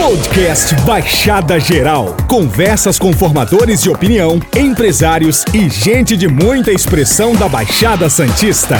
Podcast 0.00 0.74
Baixada 0.86 1.60
Geral. 1.60 2.16
Conversas 2.26 2.98
com 2.98 3.12
formadores 3.12 3.82
de 3.82 3.90
opinião, 3.90 4.40
empresários 4.56 5.44
e 5.52 5.68
gente 5.68 6.16
de 6.16 6.26
muita 6.26 6.72
expressão 6.72 7.34
da 7.34 7.46
Baixada 7.46 8.08
Santista. 8.08 8.76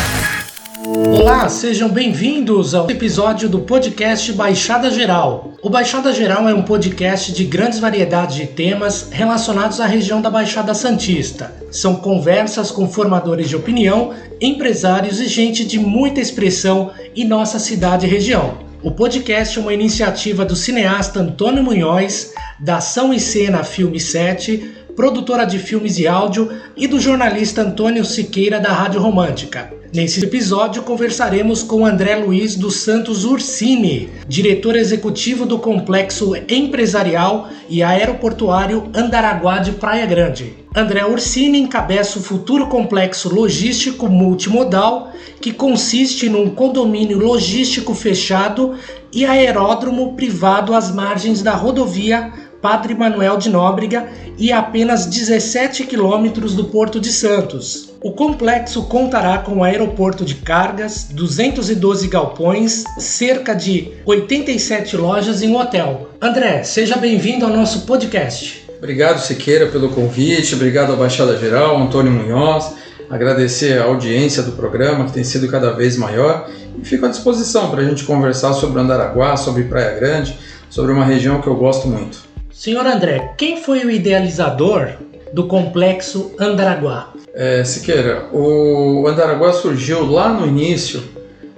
Olá, 0.83 1.47
sejam 1.51 1.91
bem-vindos 1.91 2.75
ao 2.75 2.91
episódio 2.91 3.51
do 3.51 3.59
podcast 3.59 4.33
Baixada 4.33 4.91
Geral. 4.91 5.53
O 5.63 5.69
Baixada 5.69 6.11
Geral 6.11 6.49
é 6.49 6.55
um 6.55 6.63
podcast 6.63 7.35
de 7.35 7.45
grandes 7.45 7.79
variedades 7.79 8.37
de 8.37 8.47
temas 8.47 9.09
relacionados 9.11 9.79
à 9.79 9.85
região 9.85 10.23
da 10.23 10.31
Baixada 10.31 10.73
Santista. 10.73 11.55
São 11.71 11.97
conversas 11.97 12.71
com 12.71 12.89
formadores 12.89 13.47
de 13.47 13.57
opinião, 13.57 14.15
empresários 14.41 15.21
e 15.21 15.29
gente 15.29 15.67
de 15.67 15.79
muita 15.79 16.19
expressão 16.19 16.93
em 17.15 17.27
nossa 17.27 17.59
cidade 17.59 18.07
e 18.07 18.09
região. 18.09 18.70
O 18.83 18.91
podcast 18.91 19.59
é 19.59 19.61
uma 19.61 19.75
iniciativa 19.75 20.43
do 20.43 20.57
cineasta 20.57 21.21
Antônio 21.21 21.63
Munhoz, 21.63 22.33
da 22.59 22.79
Ação 22.79 23.13
e 23.13 23.21
Cena 23.21 23.63
Filme 23.63 24.01
7, 24.01 24.80
produtora 24.97 25.45
de 25.45 25.59
filmes 25.59 25.99
e 25.99 26.07
áudio, 26.07 26.51
e 26.77 26.87
do 26.87 27.01
jornalista 27.01 27.63
Antônio 27.63 28.05
Siqueira 28.05 28.59
da 28.61 28.73
Rádio 28.73 29.01
Romântica. 29.01 29.73
Nesse 29.93 30.23
episódio 30.25 30.83
conversaremos 30.85 31.65
com 31.65 31.85
André 31.85 32.15
Luiz 32.15 32.55
dos 32.55 32.77
Santos 32.77 33.25
Ursini, 33.25 34.09
diretor 34.29 34.77
executivo 34.77 35.45
do 35.45 35.59
complexo 35.59 36.37
empresarial 36.49 37.49
e 37.69 37.83
aeroportuário 37.83 38.89
Andaraguá 38.95 39.59
de 39.59 39.73
Praia 39.73 40.07
Grande. 40.07 40.55
André 40.77 41.05
Ursini 41.05 41.59
encabeça 41.59 42.21
o 42.21 42.23
futuro 42.23 42.69
complexo 42.69 43.35
logístico 43.35 44.09
multimodal, 44.09 45.13
que 45.41 45.53
consiste 45.53 46.29
num 46.29 46.51
condomínio 46.51 47.19
logístico 47.19 47.93
fechado 47.93 48.77
e 49.13 49.25
aeródromo 49.25 50.15
privado 50.15 50.73
às 50.73 50.95
margens 50.95 51.43
da 51.43 51.55
rodovia 51.55 52.33
Padre 52.61 52.95
Manuel 52.95 53.37
de 53.37 53.49
Nóbrega 53.49 54.07
e 54.39 54.53
a 54.53 54.59
apenas 54.59 55.07
17 55.07 55.85
quilômetros 55.85 56.55
do 56.55 56.65
Porto 56.65 57.01
de 57.01 57.11
Santos. 57.11 57.91
O 58.03 58.13
complexo 58.13 58.85
contará 58.85 59.39
com 59.39 59.65
aeroporto 59.65 60.25
de 60.25 60.37
cargas, 60.37 61.09
212 61.11 62.09
galpões, 62.09 62.85
cerca 62.99 63.55
de 63.55 63.93
87 64.07 64.97
lojas 64.97 65.43
e 65.43 65.47
um 65.47 65.57
hotel. 65.57 66.11
André, 66.21 66.63
seja 66.63 66.97
bem-vindo 66.97 67.45
ao 67.45 67.53
nosso 67.53 67.83
podcast. 67.87 68.67
Obrigado, 68.79 69.21
Siqueira, 69.21 69.67
pelo 69.67 69.91
convite, 69.91 70.55
obrigado 70.55 70.93
à 70.93 70.97
Baixada 70.97 71.37
Geral, 71.37 71.77
Antônio 71.77 72.11
Munhoz, 72.11 72.73
agradecer 73.11 73.79
a 73.79 73.85
audiência 73.85 74.43
do 74.43 74.53
programa, 74.53 75.05
que 75.05 75.13
tem 75.13 75.25
sido 75.25 75.47
cada 75.49 75.73
vez 75.73 75.99
maior, 75.99 76.49
e 76.81 76.85
fico 76.87 77.05
à 77.05 77.11
disposição 77.11 77.71
para 77.71 77.83
a 77.83 77.85
gente 77.85 78.05
conversar 78.05 78.55
sobre 78.55 78.81
Andaraguá, 78.81 79.37
sobre 79.37 79.65
Praia 79.65 79.99
Grande, 79.99 80.39
sobre 80.71 80.93
uma 80.93 81.05
região 81.05 81.43
que 81.43 81.47
eu 81.49 81.57
gosto 81.57 81.89
muito. 81.89 82.30
Senhor 82.61 82.87
André, 82.87 83.33
quem 83.39 83.57
foi 83.63 83.87
o 83.87 83.91
idealizador 83.91 84.91
do 85.33 85.47
complexo 85.47 86.33
Andaraguá? 86.39 87.11
É, 87.33 87.65
Siqueira, 87.65 88.29
o 88.35 89.07
Andaraguá 89.09 89.51
surgiu 89.55 90.05
lá 90.05 90.31
no 90.31 90.47
início 90.47 91.03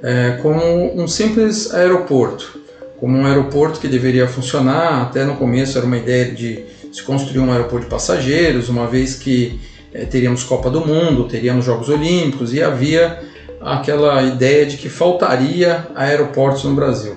é, 0.00 0.38
como 0.40 0.62
um 0.94 1.08
simples 1.08 1.74
aeroporto, 1.74 2.56
como 3.00 3.18
um 3.18 3.26
aeroporto 3.26 3.80
que 3.80 3.88
deveria 3.88 4.28
funcionar, 4.28 5.02
até 5.02 5.24
no 5.24 5.34
começo 5.34 5.76
era 5.76 5.84
uma 5.84 5.96
ideia 5.96 6.26
de 6.26 6.64
se 6.92 7.02
construiu 7.02 7.42
um 7.42 7.50
aeroporto 7.50 7.86
de 7.86 7.90
passageiros, 7.90 8.68
uma 8.68 8.86
vez 8.86 9.16
que 9.16 9.58
é, 9.92 10.04
teríamos 10.04 10.44
Copa 10.44 10.70
do 10.70 10.86
Mundo, 10.86 11.24
teríamos 11.24 11.64
Jogos 11.64 11.88
Olímpicos 11.88 12.54
e 12.54 12.62
havia 12.62 13.18
aquela 13.60 14.22
ideia 14.22 14.64
de 14.66 14.76
que 14.76 14.88
faltaria 14.88 15.84
aeroportos 15.96 16.62
no 16.62 16.76
Brasil. 16.76 17.16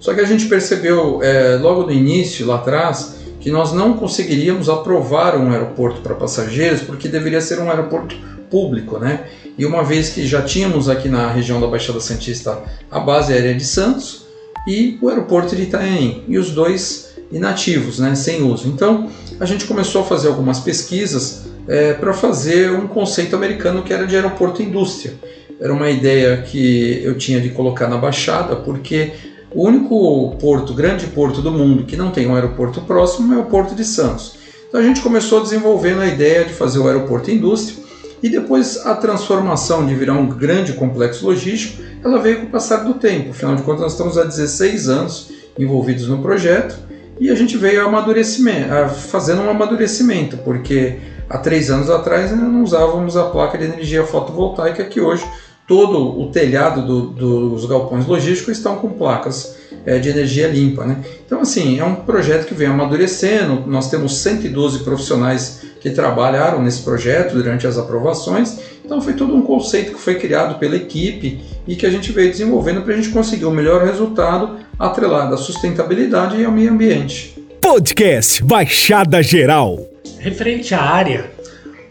Só 0.00 0.14
que 0.14 0.20
a 0.20 0.24
gente 0.24 0.46
percebeu 0.46 1.22
é, 1.22 1.56
logo 1.58 1.82
no 1.82 1.92
início, 1.92 2.44
lá 2.44 2.56
atrás, 2.56 3.19
que 3.40 3.50
nós 3.50 3.72
não 3.72 3.94
conseguiríamos 3.94 4.68
aprovar 4.68 5.36
um 5.36 5.50
aeroporto 5.50 6.00
para 6.02 6.14
passageiros 6.14 6.82
porque 6.82 7.08
deveria 7.08 7.40
ser 7.40 7.58
um 7.58 7.70
aeroporto 7.70 8.14
público, 8.50 8.98
né? 8.98 9.26
E 9.56 9.64
uma 9.64 9.82
vez 9.82 10.10
que 10.10 10.26
já 10.26 10.42
tínhamos 10.42 10.88
aqui 10.88 11.08
na 11.08 11.30
região 11.30 11.60
da 11.60 11.66
Baixada 11.66 12.00
Santista 12.00 12.62
a 12.90 13.00
base 13.00 13.32
aérea 13.32 13.54
de 13.54 13.64
Santos 13.64 14.26
e 14.66 14.98
o 15.00 15.08
aeroporto 15.08 15.56
de 15.56 15.62
Itanhaém, 15.62 16.24
e 16.28 16.38
os 16.38 16.50
dois 16.50 17.14
inativos, 17.32 17.98
né, 17.98 18.14
sem 18.14 18.42
uso. 18.42 18.68
Então 18.68 19.08
a 19.38 19.44
gente 19.44 19.64
começou 19.64 20.02
a 20.02 20.04
fazer 20.04 20.28
algumas 20.28 20.60
pesquisas 20.60 21.46
é, 21.68 21.94
para 21.94 22.12
fazer 22.12 22.72
um 22.72 22.86
conceito 22.86 23.36
americano 23.36 23.82
que 23.82 23.92
era 23.92 24.06
de 24.06 24.16
aeroporto 24.16 24.62
indústria. 24.62 25.14
Era 25.60 25.72
uma 25.72 25.90
ideia 25.90 26.38
que 26.38 27.00
eu 27.04 27.16
tinha 27.16 27.40
de 27.40 27.50
colocar 27.50 27.86
na 27.86 27.96
Baixada, 27.96 28.56
porque 28.56 29.12
o 29.54 29.66
único 29.66 30.36
porto, 30.40 30.72
grande 30.72 31.06
porto 31.08 31.42
do 31.42 31.50
mundo 31.50 31.84
que 31.84 31.96
não 31.96 32.10
tem 32.10 32.26
um 32.26 32.34
aeroporto 32.34 32.80
próximo 32.82 33.34
é 33.34 33.38
o 33.38 33.44
Porto 33.44 33.74
de 33.74 33.84
Santos. 33.84 34.34
Então 34.68 34.80
a 34.80 34.84
gente 34.84 35.00
começou 35.00 35.42
desenvolvendo 35.42 36.00
a 36.00 36.06
ideia 36.06 36.44
de 36.44 36.52
fazer 36.52 36.78
o 36.78 36.86
aeroporto 36.86 37.30
indústria 37.30 37.82
e 38.22 38.28
depois 38.28 38.86
a 38.86 38.94
transformação 38.94 39.84
de 39.86 39.94
virar 39.94 40.14
um 40.14 40.28
grande 40.28 40.74
complexo 40.74 41.26
logístico, 41.26 41.82
ela 42.04 42.18
veio 42.20 42.40
com 42.40 42.46
o 42.46 42.50
passar 42.50 42.84
do 42.84 42.94
tempo. 42.94 43.30
Afinal 43.30 43.56
de 43.56 43.62
contas, 43.62 43.80
nós 43.80 43.92
estamos 43.92 44.16
há 44.16 44.24
16 44.24 44.88
anos 44.88 45.32
envolvidos 45.58 46.06
no 46.06 46.22
projeto 46.22 46.76
e 47.18 47.28
a 47.28 47.34
gente 47.34 47.56
veio 47.56 47.84
amadurecimento, 47.84 48.68
fazendo 48.94 49.42
um 49.42 49.50
amadurecimento, 49.50 50.36
porque 50.38 50.98
há 51.28 51.38
três 51.38 51.70
anos 51.70 51.90
atrás 51.90 52.32
ainda 52.32 52.44
não 52.44 52.62
usávamos 52.62 53.16
a 53.16 53.24
placa 53.24 53.58
de 53.58 53.64
energia 53.64 54.04
fotovoltaica 54.04 54.84
que 54.84 55.00
hoje 55.00 55.24
todo 55.70 56.20
o 56.20 56.32
telhado 56.32 56.84
do, 56.84 57.00
dos 57.10 57.64
galpões 57.64 58.04
logísticos 58.04 58.56
estão 58.56 58.74
com 58.74 58.88
placas 58.88 59.54
é, 59.86 60.00
de 60.00 60.08
energia 60.08 60.48
limpa. 60.48 60.84
Né? 60.84 60.96
Então, 61.24 61.42
assim, 61.42 61.78
é 61.78 61.84
um 61.84 61.94
projeto 61.94 62.48
que 62.48 62.54
vem 62.54 62.66
amadurecendo. 62.66 63.62
Nós 63.68 63.88
temos 63.88 64.16
112 64.16 64.80
profissionais 64.80 65.60
que 65.80 65.90
trabalharam 65.90 66.60
nesse 66.60 66.82
projeto 66.82 67.34
durante 67.34 67.68
as 67.68 67.78
aprovações. 67.78 68.58
Então, 68.84 69.00
foi 69.00 69.12
todo 69.12 69.32
um 69.32 69.42
conceito 69.42 69.92
que 69.92 70.00
foi 70.00 70.16
criado 70.16 70.58
pela 70.58 70.74
equipe 70.74 71.40
e 71.68 71.76
que 71.76 71.86
a 71.86 71.90
gente 71.90 72.10
veio 72.10 72.32
desenvolvendo 72.32 72.82
para 72.82 72.92
a 72.92 72.96
gente 72.96 73.10
conseguir 73.10 73.44
o 73.44 73.52
melhor 73.52 73.84
resultado 73.84 74.58
atrelado 74.76 75.34
à 75.34 75.36
sustentabilidade 75.36 76.36
e 76.36 76.44
ao 76.44 76.50
meio 76.50 76.72
ambiente. 76.72 77.40
Podcast 77.60 78.42
Baixada 78.42 79.22
Geral. 79.22 79.86
Referente 80.18 80.74
à 80.74 80.82
área, 80.82 81.30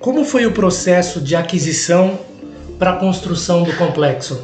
como 0.01 0.25
foi 0.25 0.45
o 0.45 0.51
processo 0.51 1.21
de 1.21 1.33
aquisição 1.33 2.27
para 2.79 2.91
a 2.91 2.95
construção 2.95 3.63
do 3.63 3.73
complexo? 3.73 4.41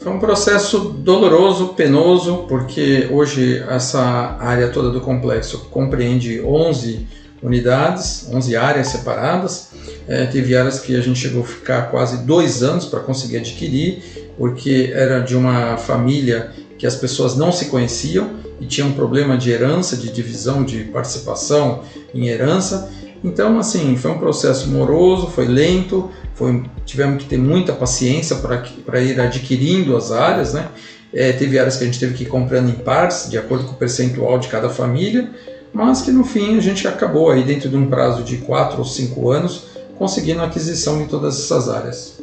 Foi 0.00 0.10
um 0.10 0.18
processo 0.18 0.78
doloroso, 0.78 1.74
penoso, 1.74 2.46
porque 2.48 3.08
hoje 3.12 3.62
essa 3.68 4.36
área 4.40 4.68
toda 4.68 4.90
do 4.90 5.00
complexo 5.00 5.66
compreende 5.70 6.40
11 6.40 7.06
unidades, 7.42 8.28
11 8.32 8.56
áreas 8.56 8.88
separadas. 8.88 9.68
É, 10.08 10.24
teve 10.26 10.56
áreas 10.56 10.80
que 10.80 10.96
a 10.96 11.00
gente 11.00 11.18
chegou 11.18 11.42
a 11.42 11.46
ficar 11.46 11.82
quase 11.90 12.24
dois 12.24 12.62
anos 12.62 12.86
para 12.86 13.00
conseguir 13.00 13.36
adquirir, 13.36 14.32
porque 14.38 14.90
era 14.94 15.20
de 15.20 15.36
uma 15.36 15.76
família 15.76 16.50
que 16.78 16.86
as 16.86 16.94
pessoas 16.94 17.36
não 17.36 17.52
se 17.52 17.66
conheciam 17.66 18.30
e 18.60 18.66
tinha 18.66 18.86
um 18.86 18.92
problema 18.92 19.36
de 19.36 19.50
herança, 19.50 19.96
de 19.96 20.10
divisão 20.10 20.64
de 20.64 20.84
participação 20.84 21.82
em 22.14 22.28
herança. 22.28 22.90
Então, 23.22 23.58
assim, 23.58 23.96
foi 23.96 24.10
um 24.10 24.18
processo 24.18 24.68
moroso, 24.68 25.26
foi 25.28 25.46
lento, 25.46 26.10
foi, 26.34 26.62
tivemos 26.86 27.22
que 27.22 27.28
ter 27.28 27.38
muita 27.38 27.72
paciência 27.72 28.36
para 28.36 29.00
ir 29.00 29.20
adquirindo 29.20 29.96
as 29.96 30.12
áreas, 30.12 30.54
né? 30.54 30.68
É, 31.12 31.32
teve 31.32 31.58
áreas 31.58 31.76
que 31.76 31.84
a 31.84 31.86
gente 31.86 31.98
teve 31.98 32.14
que 32.14 32.24
ir 32.24 32.26
comprando 32.26 32.68
em 32.68 32.74
partes, 32.74 33.28
de 33.28 33.38
acordo 33.38 33.64
com 33.64 33.72
o 33.72 33.76
percentual 33.76 34.38
de 34.38 34.48
cada 34.48 34.68
família, 34.68 35.30
mas 35.72 36.02
que 36.02 36.10
no 36.10 36.24
fim 36.24 36.56
a 36.56 36.60
gente 36.60 36.86
acabou 36.86 37.30
aí 37.30 37.42
dentro 37.42 37.68
de 37.68 37.76
um 37.76 37.86
prazo 37.86 38.22
de 38.22 38.36
4 38.38 38.78
ou 38.78 38.84
5 38.84 39.30
anos 39.30 39.64
conseguindo 39.96 40.40
a 40.40 40.44
aquisição 40.44 41.02
de 41.02 41.08
todas 41.08 41.38
essas 41.38 41.68
áreas. 41.68 42.20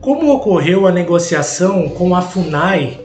Como 0.00 0.30
ocorreu 0.32 0.86
a 0.86 0.92
negociação 0.92 1.88
com 1.88 2.14
a 2.14 2.22
FUNAI 2.22 3.00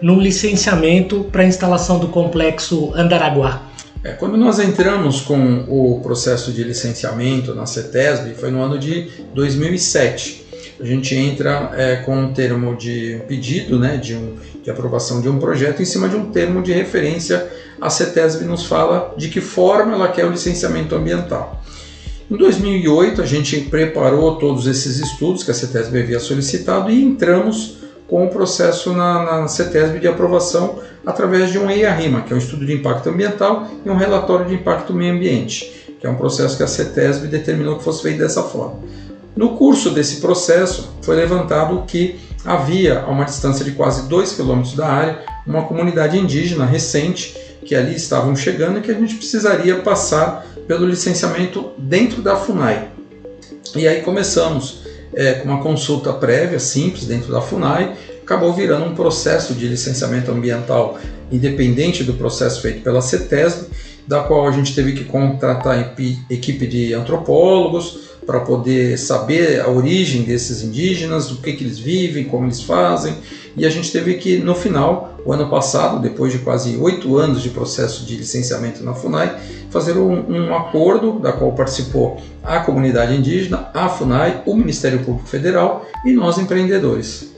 no 0.00 0.18
licenciamento 0.18 1.24
para 1.24 1.42
a 1.42 1.46
instalação 1.46 1.98
do 1.98 2.08
complexo 2.08 2.92
Andaraguá? 2.94 3.67
É, 4.04 4.12
quando 4.12 4.36
nós 4.36 4.60
entramos 4.60 5.20
com 5.20 5.64
o 5.66 6.00
processo 6.00 6.52
de 6.52 6.62
licenciamento 6.62 7.52
na 7.52 7.66
CETESB, 7.66 8.34
foi 8.34 8.50
no 8.50 8.62
ano 8.62 8.78
de 8.78 9.08
2007. 9.34 10.46
A 10.80 10.84
gente 10.84 11.16
entra 11.16 11.72
é, 11.74 11.96
com 11.96 12.16
um 12.16 12.32
termo 12.32 12.76
de 12.76 13.20
pedido 13.26 13.78
né, 13.78 13.96
de, 13.96 14.14
um, 14.14 14.36
de 14.62 14.70
aprovação 14.70 15.20
de 15.20 15.28
um 15.28 15.40
projeto 15.40 15.82
em 15.82 15.84
cima 15.84 16.08
de 16.08 16.14
um 16.14 16.30
termo 16.30 16.62
de 16.62 16.72
referência. 16.72 17.48
A 17.80 17.90
CETESB 17.90 18.44
nos 18.44 18.66
fala 18.66 19.14
de 19.16 19.28
que 19.28 19.40
forma 19.40 19.94
ela 19.94 20.08
quer 20.08 20.24
o 20.24 20.30
licenciamento 20.30 20.94
ambiental. 20.94 21.60
Em 22.30 22.36
2008, 22.36 23.20
a 23.20 23.26
gente 23.26 23.62
preparou 23.62 24.36
todos 24.36 24.68
esses 24.68 24.98
estudos 24.98 25.42
que 25.42 25.50
a 25.50 25.54
CETESB 25.54 26.02
havia 26.02 26.20
solicitado 26.20 26.88
e 26.90 27.02
entramos 27.02 27.78
com 28.08 28.24
o 28.24 28.30
processo 28.30 28.92
na, 28.94 29.22
na 29.22 29.48
CETESB 29.48 30.00
de 30.00 30.08
aprovação 30.08 30.80
através 31.06 31.52
de 31.52 31.58
um 31.58 31.70
EIA-RIMA, 31.70 32.22
que 32.22 32.32
é 32.32 32.36
um 32.36 32.38
estudo 32.38 32.66
de 32.66 32.72
impacto 32.72 33.10
ambiental, 33.10 33.68
e 33.84 33.88
um 33.88 33.96
relatório 33.96 34.46
de 34.46 34.54
impacto 34.54 34.92
meio 34.92 35.14
ambiente, 35.14 35.94
que 36.00 36.06
é 36.06 36.10
um 36.10 36.16
processo 36.16 36.56
que 36.56 36.62
a 36.62 36.66
CETESB 36.66 37.28
determinou 37.28 37.76
que 37.76 37.84
fosse 37.84 38.02
feito 38.02 38.18
dessa 38.18 38.42
forma. 38.42 38.80
No 39.36 39.56
curso 39.56 39.90
desse 39.90 40.20
processo, 40.20 40.92
foi 41.02 41.14
levantado 41.14 41.84
que 41.86 42.18
havia, 42.44 43.00
a 43.00 43.10
uma 43.10 43.24
distância 43.24 43.64
de 43.64 43.72
quase 43.72 44.08
2 44.08 44.32
km 44.32 44.62
da 44.74 44.88
área, 44.88 45.18
uma 45.46 45.64
comunidade 45.64 46.18
indígena 46.18 46.64
recente 46.64 47.36
que 47.64 47.74
ali 47.74 47.94
estavam 47.94 48.34
chegando 48.34 48.78
e 48.78 48.82
que 48.82 48.90
a 48.90 48.94
gente 48.94 49.16
precisaria 49.16 49.76
passar 49.76 50.46
pelo 50.66 50.86
licenciamento 50.86 51.70
dentro 51.76 52.22
da 52.22 52.36
FUNAI. 52.36 52.88
E 53.76 53.86
aí 53.86 54.00
começamos 54.00 54.87
é, 55.14 55.34
com 55.34 55.48
uma 55.48 55.62
consulta 55.62 56.12
prévia, 56.12 56.58
simples, 56.58 57.04
dentro 57.04 57.32
da 57.32 57.40
FUNAI, 57.40 57.96
acabou 58.22 58.52
virando 58.52 58.84
um 58.84 58.94
processo 58.94 59.54
de 59.54 59.66
licenciamento 59.66 60.30
ambiental 60.30 60.98
independente 61.30 62.04
do 62.04 62.14
processo 62.14 62.60
feito 62.60 62.82
pela 62.82 63.00
CETESB, 63.00 63.66
da 64.06 64.20
qual 64.20 64.48
a 64.48 64.52
gente 64.52 64.74
teve 64.74 64.92
que 64.92 65.04
contratar 65.04 65.94
equipe 66.30 66.66
de 66.66 66.94
antropólogos 66.94 68.08
para 68.26 68.40
poder 68.40 68.98
saber 68.98 69.60
a 69.60 69.68
origem 69.68 70.22
desses 70.22 70.62
indígenas, 70.62 71.30
o 71.30 71.40
que, 71.40 71.54
que 71.54 71.64
eles 71.64 71.78
vivem, 71.78 72.24
como 72.24 72.44
eles 72.44 72.60
fazem, 72.60 73.14
e 73.56 73.64
a 73.64 73.70
gente 73.70 73.90
teve 73.90 74.14
que, 74.14 74.36
no 74.38 74.54
final, 74.54 75.18
o 75.24 75.32
ano 75.32 75.48
passado, 75.48 76.00
depois 76.00 76.32
de 76.32 76.38
quase 76.40 76.76
oito 76.76 77.16
anos 77.16 77.42
de 77.42 77.48
processo 77.48 78.04
de 78.04 78.16
licenciamento 78.16 78.84
na 78.84 78.94
FUNAI, 78.94 79.34
fazer 79.70 79.92
um, 79.98 80.30
um, 80.30 80.54
acordo 80.54 81.18
da 81.18 81.32
qual 81.32 81.52
participou 81.52 82.20
a 82.42 82.60
comunidade 82.60 83.14
indígena, 83.14 83.70
a 83.74 83.88
FUNAI, 83.88 84.42
o 84.46 84.54
Ministério 84.54 85.00
Público 85.00 85.28
Federal 85.28 85.86
e 86.04 86.12
nós 86.12 86.38
empreendedores. 86.38 87.32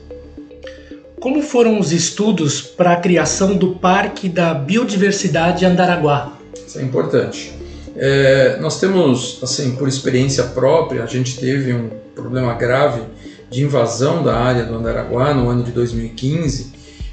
Como 1.20 1.42
foram 1.42 1.78
os 1.78 1.92
estudos 1.92 2.62
para 2.62 2.92
a 2.92 2.96
criação 2.96 3.54
do 3.54 3.74
Parque 3.74 4.28
da 4.28 4.54
Biodiversidade 4.54 5.66
Andaraguá? 5.66 6.32
Isso 6.66 6.78
é 6.78 6.82
importante. 6.82 7.52
É, 7.96 8.56
nós 8.60 8.80
temos, 8.80 9.38
assim, 9.42 9.72
por 9.72 9.86
experiência 9.86 10.44
própria, 10.44 11.02
a 11.02 11.06
gente 11.06 11.38
teve 11.38 11.74
um 11.74 11.90
problema 12.14 12.54
grave 12.54 13.02
de 13.50 13.62
invasão 13.62 14.22
da 14.22 14.36
área 14.36 14.64
do 14.64 14.74
Andaraguá 14.74 15.34
no 15.34 15.48
ano 15.48 15.62
de 15.62 15.72
2015, 15.72 16.72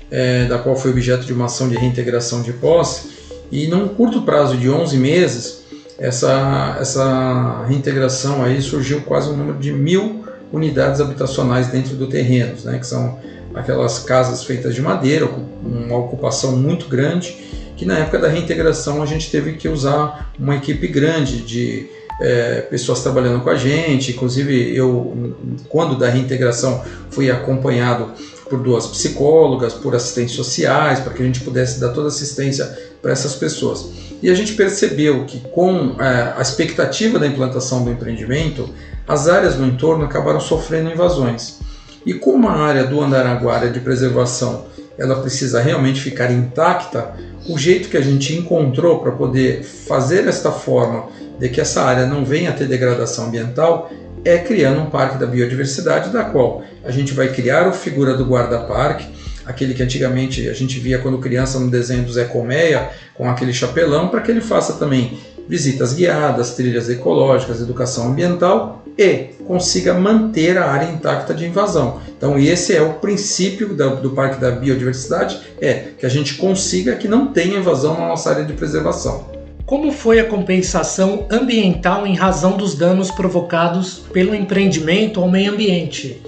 é, 0.09 0.45
da 0.45 0.59
qual 0.59 0.75
foi 0.75 0.91
objeto 0.91 1.25
de 1.25 1.33
uma 1.33 1.45
ação 1.45 1.67
de 1.67 1.75
reintegração 1.75 2.41
de 2.41 2.53
posse, 2.53 3.16
e 3.51 3.67
num 3.67 3.87
curto 3.87 4.21
prazo 4.21 4.57
de 4.57 4.69
11 4.69 4.97
meses, 4.97 5.63
essa, 5.97 6.77
essa 6.79 7.65
reintegração 7.67 8.43
aí 8.43 8.61
surgiu 8.61 9.01
quase 9.01 9.29
um 9.29 9.35
número 9.35 9.57
de 9.57 9.71
mil 9.71 10.23
unidades 10.51 11.01
habitacionais 11.01 11.67
dentro 11.67 11.95
do 11.95 12.07
terreno, 12.07 12.53
né, 12.63 12.77
que 12.77 12.85
são 12.85 13.19
aquelas 13.53 13.99
casas 13.99 14.43
feitas 14.43 14.75
de 14.75 14.81
madeira, 14.81 15.27
uma 15.63 15.97
ocupação 15.97 16.55
muito 16.55 16.87
grande, 16.87 17.35
que 17.75 17.85
na 17.85 17.97
época 17.99 18.19
da 18.19 18.27
reintegração 18.27 19.01
a 19.01 19.05
gente 19.05 19.29
teve 19.29 19.53
que 19.53 19.67
usar 19.67 20.31
uma 20.39 20.55
equipe 20.55 20.87
grande 20.87 21.41
de 21.41 21.87
é, 22.19 22.61
pessoas 22.61 23.01
trabalhando 23.01 23.41
com 23.41 23.49
a 23.49 23.55
gente, 23.55 24.11
inclusive 24.11 24.75
eu, 24.75 25.35
quando 25.69 25.97
da 25.97 26.09
reintegração, 26.09 26.83
fui 27.11 27.29
acompanhado 27.29 28.11
por 28.49 28.59
duas 28.59 28.87
psicólogas, 28.87 29.73
por 29.73 29.95
assistentes 29.95 30.35
sociais, 30.35 30.99
para 30.99 31.13
que 31.13 31.21
a 31.21 31.25
gente 31.25 31.41
pudesse 31.41 31.79
dar 31.79 31.89
toda 31.89 32.07
assistência 32.07 32.65
para 33.01 33.11
essas 33.11 33.35
pessoas. 33.35 33.85
E 34.21 34.29
a 34.29 34.33
gente 34.33 34.53
percebeu 34.53 35.25
que 35.25 35.39
com 35.51 35.95
é, 35.99 36.33
a 36.35 36.41
expectativa 36.41 37.19
da 37.19 37.27
implantação 37.27 37.83
do 37.83 37.91
empreendimento, 37.91 38.69
as 39.07 39.27
áreas 39.27 39.55
no 39.57 39.67
entorno 39.67 40.05
acabaram 40.05 40.39
sofrendo 40.39 40.91
invasões. 40.91 41.59
E 42.05 42.13
como 42.13 42.47
a 42.47 42.53
área 42.53 42.83
do 42.85 43.01
Andaraguara 43.01 43.69
de 43.69 43.79
preservação 43.79 44.65
ela 44.97 45.21
precisa 45.21 45.61
realmente 45.61 46.01
ficar 46.01 46.31
intacta, 46.31 47.13
o 47.47 47.57
jeito 47.57 47.87
que 47.87 47.97
a 47.97 48.01
gente 48.01 48.33
encontrou 48.33 48.99
para 48.99 49.11
poder 49.11 49.63
fazer 49.63 50.27
esta 50.27 50.51
forma 50.51 51.05
de 51.39 51.49
que 51.49 51.61
essa 51.61 51.83
área 51.83 52.05
não 52.05 52.25
venha 52.25 52.49
a 52.49 52.53
ter 52.53 52.67
degradação 52.67 53.27
ambiental 53.27 53.91
é 54.27 54.39
criando 54.39 54.81
um 54.81 54.89
parque 54.89 55.17
da 55.17 55.25
biodiversidade, 55.25 56.09
da 56.09 56.25
qual 56.25 56.61
a 56.83 56.91
gente 56.91 57.13
vai 57.13 57.29
criar 57.29 57.65
a 57.65 57.71
figura 57.71 58.13
do 58.13 58.25
guarda-parque, 58.25 59.07
aquele 59.45 59.73
que 59.73 59.81
antigamente 59.81 60.49
a 60.49 60.53
gente 60.53 60.77
via 60.79 60.99
quando 60.99 61.17
criança 61.19 61.57
no 61.57 61.71
desenho 61.71 62.03
do 62.03 62.11
Zé 62.11 62.25
Colmeia, 62.25 62.89
com 63.15 63.29
aquele 63.29 63.53
chapelão, 63.53 64.09
para 64.09 64.19
que 64.19 64.29
ele 64.29 64.41
faça 64.41 64.73
também 64.73 65.17
visitas 65.47 65.93
guiadas, 65.93 66.55
trilhas 66.55 66.89
ecológicas, 66.89 67.61
educação 67.61 68.09
ambiental 68.09 68.83
e 68.97 69.29
consiga 69.47 69.93
manter 69.93 70.57
a 70.57 70.69
área 70.69 70.91
intacta 70.91 71.33
de 71.33 71.45
invasão. 71.45 72.01
Então 72.17 72.37
esse 72.37 72.75
é 72.75 72.81
o 72.81 72.95
princípio 72.95 73.69
do 73.69 74.09
Parque 74.09 74.41
da 74.41 74.51
Biodiversidade, 74.51 75.39
é 75.61 75.91
que 75.97 76.05
a 76.05 76.09
gente 76.09 76.35
consiga 76.35 76.97
que 76.97 77.07
não 77.07 77.27
tenha 77.27 77.59
invasão 77.59 77.93
na 77.93 78.07
nossa 78.07 78.29
área 78.31 78.43
de 78.43 78.51
preservação. 78.51 79.36
Como 79.67 79.91
foi 79.91 80.17
a 80.17 80.23
compensação 80.23 81.27
ambiental 81.29 82.07
em 82.07 82.15
razão 82.15 82.55
dos 82.55 82.73
danos 82.73 83.11
provocados 83.11 84.01
pelo 84.13 84.33
empreendimento 84.33 85.19
ao 85.19 85.29
meio 85.29 85.51
ambiente? 85.51 86.21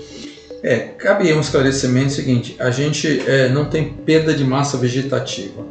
É, 0.62 0.80
cabe 0.80 1.34
um 1.34 1.40
esclarecimento 1.40 2.12
seguinte: 2.12 2.58
a 2.60 2.70
gente 2.70 3.24
é, 3.26 3.48
não 3.48 3.70
tem 3.70 3.94
perda 3.94 4.34
de 4.34 4.44
massa 4.44 4.76
vegetativa, 4.78 5.66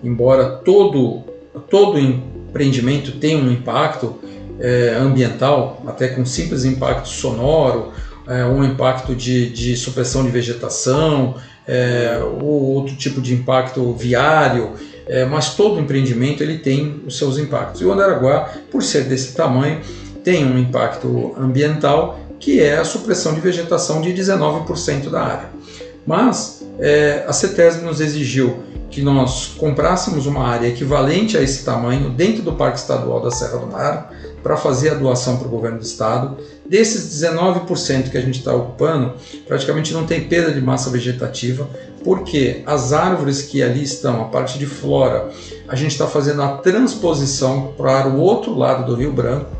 embora 0.00 0.48
todo 0.64 1.24
todo 1.68 1.98
empreendimento 1.98 3.10
tenha 3.18 3.36
um 3.36 3.50
impacto, 3.50 4.20
é, 4.60 4.96
ambiental, 4.96 5.82
até 5.88 6.06
com 6.06 6.24
simples 6.24 6.64
impacto 6.64 7.08
sonoro, 7.08 7.92
é, 8.28 8.44
um 8.44 8.62
impacto 8.62 9.12
de, 9.12 9.50
de 9.50 9.76
supressão 9.76 10.22
de 10.22 10.30
vegetação, 10.30 11.34
é, 11.66 12.20
ou 12.40 12.76
outro 12.76 12.94
tipo 12.94 13.20
de 13.20 13.34
impacto 13.34 13.92
viário, 13.92 14.74
é, 15.08 15.24
mas 15.24 15.54
todo 15.54 15.80
empreendimento 15.80 16.42
ele 16.42 16.58
tem 16.58 17.02
os 17.06 17.16
seus 17.16 17.38
impactos. 17.38 17.80
E 17.80 17.84
o 17.84 17.92
Andaraguá, 17.92 18.50
por 18.70 18.82
ser 18.82 19.04
desse 19.04 19.34
tamanho, 19.34 19.80
tem 20.22 20.44
um 20.44 20.58
impacto 20.58 21.34
ambiental 21.38 22.20
que 22.38 22.60
é 22.60 22.78
a 22.78 22.84
supressão 22.84 23.34
de 23.34 23.40
vegetação 23.40 24.00
de 24.00 24.12
19% 24.12 25.10
da 25.10 25.22
área. 25.22 25.50
Mas 26.06 26.64
é, 26.78 27.24
a 27.26 27.32
CETESB 27.32 27.84
nos 27.84 28.00
exigiu 28.00 28.62
que 28.90 29.02
nós 29.02 29.54
comprássemos 29.58 30.26
uma 30.26 30.46
área 30.46 30.68
equivalente 30.68 31.36
a 31.36 31.42
esse 31.42 31.64
tamanho 31.64 32.10
dentro 32.10 32.42
do 32.42 32.52
Parque 32.52 32.78
Estadual 32.78 33.20
da 33.20 33.30
Serra 33.30 33.58
do 33.58 33.66
Mar, 33.66 34.12
para 34.42 34.56
fazer 34.56 34.90
a 34.90 34.94
doação 34.94 35.36
para 35.36 35.46
o 35.46 35.50
governo 35.50 35.78
do 35.78 35.84
estado. 35.84 36.38
Desses 36.66 37.20
19% 37.22 38.10
que 38.10 38.18
a 38.18 38.20
gente 38.20 38.38
está 38.38 38.54
ocupando, 38.54 39.14
praticamente 39.46 39.92
não 39.92 40.06
tem 40.06 40.24
perda 40.24 40.52
de 40.52 40.60
massa 40.60 40.90
vegetativa, 40.90 41.68
porque 42.04 42.62
as 42.66 42.92
árvores 42.92 43.42
que 43.42 43.62
ali 43.62 43.82
estão, 43.82 44.22
a 44.22 44.24
parte 44.26 44.58
de 44.58 44.66
flora, 44.66 45.30
a 45.66 45.74
gente 45.74 45.92
está 45.92 46.06
fazendo 46.06 46.42
a 46.42 46.58
transposição 46.58 47.74
para 47.76 48.08
o 48.08 48.20
outro 48.20 48.56
lado 48.56 48.86
do 48.86 48.94
Rio 48.94 49.12
Branco 49.12 49.50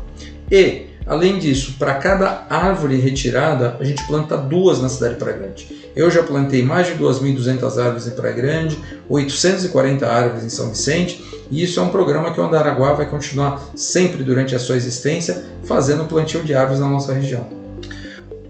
e 0.51 0.89
Além 1.09 1.39
disso, 1.39 1.73
para 1.79 1.95
cada 1.95 2.45
árvore 2.51 2.97
retirada, 2.97 3.75
a 3.79 3.83
gente 3.83 4.05
planta 4.05 4.37
duas 4.37 4.79
na 4.79 4.87
cidade 4.87 5.15
de 5.15 5.19
Praia 5.19 5.37
Grande. 5.39 5.89
Eu 5.95 6.11
já 6.11 6.21
plantei 6.21 6.61
mais 6.61 6.85
de 6.85 6.93
2.200 7.03 7.83
árvores 7.83 8.05
em 8.05 8.11
Praia 8.11 8.35
Grande, 8.35 8.77
840 9.09 10.05
árvores 10.07 10.43
em 10.43 10.49
São 10.49 10.69
Vicente, 10.69 11.19
e 11.51 11.63
isso 11.63 11.79
é 11.79 11.83
um 11.83 11.89
programa 11.89 12.33
que 12.33 12.39
o 12.39 12.43
Andaraguá 12.43 12.93
vai 12.93 13.07
continuar 13.07 13.69
sempre 13.75 14.23
durante 14.23 14.55
a 14.55 14.59
sua 14.59 14.75
existência 14.77 15.45
fazendo 15.63 16.05
plantio 16.05 16.43
de 16.43 16.53
árvores 16.53 16.79
na 16.79 16.87
nossa 16.87 17.13
região. 17.13 17.47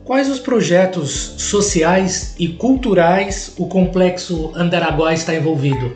Quais 0.04 0.28
os 0.28 0.40
projetos 0.40 1.36
sociais 1.38 2.34
e 2.40 2.48
culturais 2.48 3.54
o 3.58 3.68
complexo 3.68 4.52
Andaraguá 4.56 5.14
está 5.14 5.36
envolvido? 5.36 5.94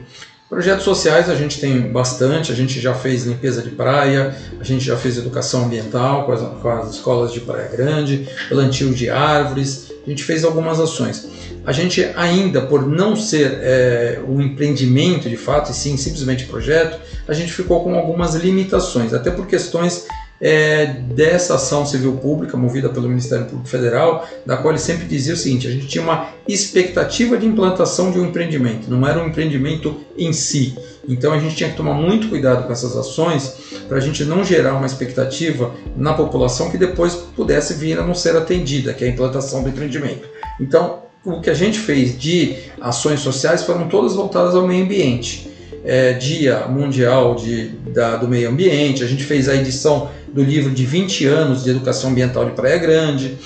Projetos 0.48 0.84
sociais 0.84 1.32
a 1.32 1.36
gente 1.36 1.60
tem 1.60 1.92
bastante, 1.92 2.52
a 2.52 2.56
gente 2.56 2.80
já 2.80 2.94
fez 2.94 3.26
limpeza 3.26 3.64
de 3.64 3.72
praia, 3.72 4.36
a 4.60 4.64
gente 4.64 4.86
já 4.86 4.96
fez 4.96 5.18
educação 5.18 5.66
ambiental 5.66 6.28
com 6.28 6.32
as, 6.32 6.42
com 6.42 6.70
as 6.70 6.92
escolas 6.92 7.34
de 7.34 7.40
Praia 7.40 7.68
Grande, 7.70 8.30
plantio 8.50 8.94
de 8.94 9.10
árvores, 9.10 9.93
a 10.06 10.10
gente 10.10 10.24
fez 10.24 10.44
algumas 10.44 10.80
ações. 10.80 11.28
A 11.66 11.72
gente 11.72 12.04
ainda, 12.16 12.62
por 12.62 12.86
não 12.86 13.16
ser 13.16 13.60
é, 13.62 14.20
um 14.28 14.42
empreendimento 14.42 15.30
de 15.30 15.38
fato, 15.38 15.72
e 15.72 15.74
sim 15.74 15.96
simplesmente 15.96 16.46
projeto, 16.46 17.00
a 17.28 17.34
gente 17.34 17.54
ficou 17.54 17.84
com 17.84 17.96
algumas 17.96 18.36
limitações, 18.36 19.14
até 19.14 19.32
por 19.32 19.48
questões 19.48 20.06
é, 20.42 20.88
dessa 20.88 21.56
ação 21.56 21.86
civil 21.86 22.18
pública 22.18 22.58
movida 22.58 22.90
pelo 22.90 23.08
Ministério 23.08 23.46
Público 23.46 23.70
Federal, 23.70 24.28
da 24.46 24.58
qual 24.58 24.74
ele 24.74 24.82
sempre 24.82 25.06
dizia 25.06 25.34
o 25.34 25.38
seguinte: 25.38 25.68
a 25.68 25.72
gente 25.72 25.88
tinha 25.88 26.04
uma 26.04 26.32
expectativa 26.46 27.38
de 27.38 27.46
implantação 27.46 28.12
de 28.12 28.20
um 28.20 28.26
empreendimento, 28.26 28.92
não 28.92 29.08
era 29.08 29.24
um 29.24 29.28
empreendimento 29.28 30.02
em 30.18 30.34
si. 30.34 30.78
Então 31.08 31.34
a 31.34 31.40
gente 31.40 31.56
tinha 31.56 31.70
que 31.70 31.76
tomar 31.76 31.94
muito 31.94 32.30
cuidado 32.30 32.66
com 32.66 32.72
essas 32.72 32.96
ações 32.96 33.56
para 33.88 33.98
a 33.98 34.02
gente 34.02 34.24
não 34.24 34.44
gerar 34.44 34.76
uma 34.76 34.86
expectativa 34.86 35.72
na 35.98 36.14
população 36.14 36.70
que 36.72 36.78
depois 36.78 37.14
pudesse 37.14 37.74
vir 37.74 38.00
a 38.00 38.04
não 38.04 38.14
ser 38.14 38.36
atendida, 38.36 38.94
que 38.94 39.04
é 39.04 39.08
a 39.08 39.12
implantação 39.12 39.64
do 39.64 39.70
empreendimento. 39.70 40.28
Então 40.60 41.04
o 41.26 41.40
que 41.40 41.50
a 41.50 41.54
gente 41.54 41.80
fez 41.80 42.18
de 42.18 42.56
ações 42.82 43.22
sociais 43.22 43.64
foram 43.64 43.88
todas 43.88 44.14
voltadas 44.14 44.56
ao 44.56 44.68
meio 44.68 44.84
ambiente. 44.84 45.50
É, 45.86 46.14
Dia 46.14 46.68
Mundial 46.68 47.36
de, 47.36 47.68
da, 47.94 48.16
do 48.16 48.28
Meio 48.28 48.50
Ambiente, 48.50 49.04
a 49.04 49.08
gente 49.08 49.24
fez 49.24 49.50
a 49.50 49.56
edição 49.56 50.10
do 50.34 50.42
livro 50.42 50.72
de 50.72 50.86
20 50.86 51.26
anos 51.26 51.64
de 51.64 51.70
educação 51.70 52.10
ambiental 52.12 52.46
de 52.46 52.52
Praia 52.52 52.78
Grande. 52.78 53.38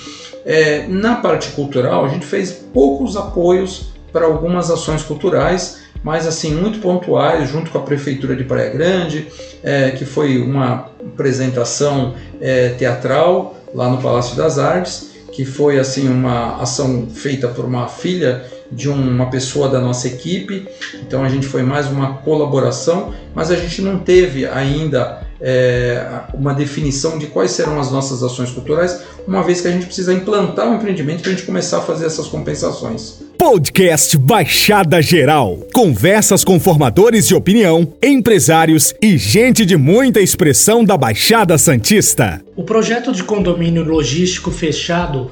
É, 0.44 0.86
na 0.86 1.16
parte 1.16 1.50
cultural, 1.50 2.04
a 2.04 2.08
gente 2.08 2.24
fez 2.24 2.52
poucos 2.72 3.16
apoios 3.16 3.88
para 4.12 4.24
algumas 4.24 4.70
ações 4.70 5.02
culturais, 5.02 5.80
mas 6.02 6.26
assim 6.26 6.54
muito 6.54 6.78
pontuais, 6.80 7.48
junto 7.48 7.70
com 7.70 7.78
a 7.78 7.82
prefeitura 7.82 8.36
de 8.36 8.44
Praia 8.44 8.70
Grande, 8.70 9.26
é, 9.62 9.90
que 9.90 10.04
foi 10.04 10.38
uma 10.38 10.90
apresentação 11.00 12.14
é, 12.40 12.70
teatral 12.70 13.56
lá 13.74 13.88
no 13.88 13.98
Palácio 13.98 14.36
das 14.36 14.58
Artes, 14.58 15.10
que 15.32 15.44
foi 15.44 15.78
assim 15.78 16.08
uma 16.08 16.60
ação 16.60 17.08
feita 17.08 17.48
por 17.48 17.64
uma 17.64 17.86
filha 17.86 18.44
de 18.70 18.88
uma 18.88 19.30
pessoa 19.30 19.68
da 19.68 19.80
nossa 19.80 20.06
equipe, 20.08 20.68
então 20.94 21.24
a 21.24 21.28
gente 21.28 21.46
foi 21.46 21.62
mais 21.62 21.86
uma 21.86 22.18
colaboração, 22.18 23.14
mas 23.34 23.50
a 23.50 23.56
gente 23.56 23.80
não 23.80 23.98
teve 23.98 24.46
ainda 24.46 25.22
é, 25.40 26.22
uma 26.34 26.52
definição 26.52 27.18
de 27.18 27.26
quais 27.26 27.52
serão 27.52 27.80
as 27.80 27.90
nossas 27.90 28.22
ações 28.22 28.50
culturais, 28.50 29.02
uma 29.26 29.42
vez 29.42 29.60
que 29.60 29.68
a 29.68 29.70
gente 29.70 29.86
precisa 29.86 30.12
implantar 30.12 30.66
o 30.66 30.72
um 30.72 30.74
empreendimento 30.76 31.22
para 31.22 31.30
a 31.30 31.34
gente 31.34 31.46
começar 31.46 31.78
a 31.78 31.82
fazer 31.82 32.06
essas 32.06 32.26
compensações. 32.26 33.22
Podcast 33.38 34.18
Baixada 34.18 35.00
Geral. 35.00 35.60
Conversas 35.72 36.42
com 36.42 36.58
formadores 36.58 37.28
de 37.28 37.36
opinião, 37.36 37.94
empresários 38.02 38.92
e 39.00 39.16
gente 39.16 39.64
de 39.64 39.76
muita 39.76 40.20
expressão 40.20 40.84
da 40.84 40.96
Baixada 40.96 41.56
Santista. 41.56 42.42
O 42.56 42.64
projeto 42.64 43.12
de 43.12 43.22
condomínio 43.22 43.84
logístico 43.84 44.50
fechado 44.50 45.30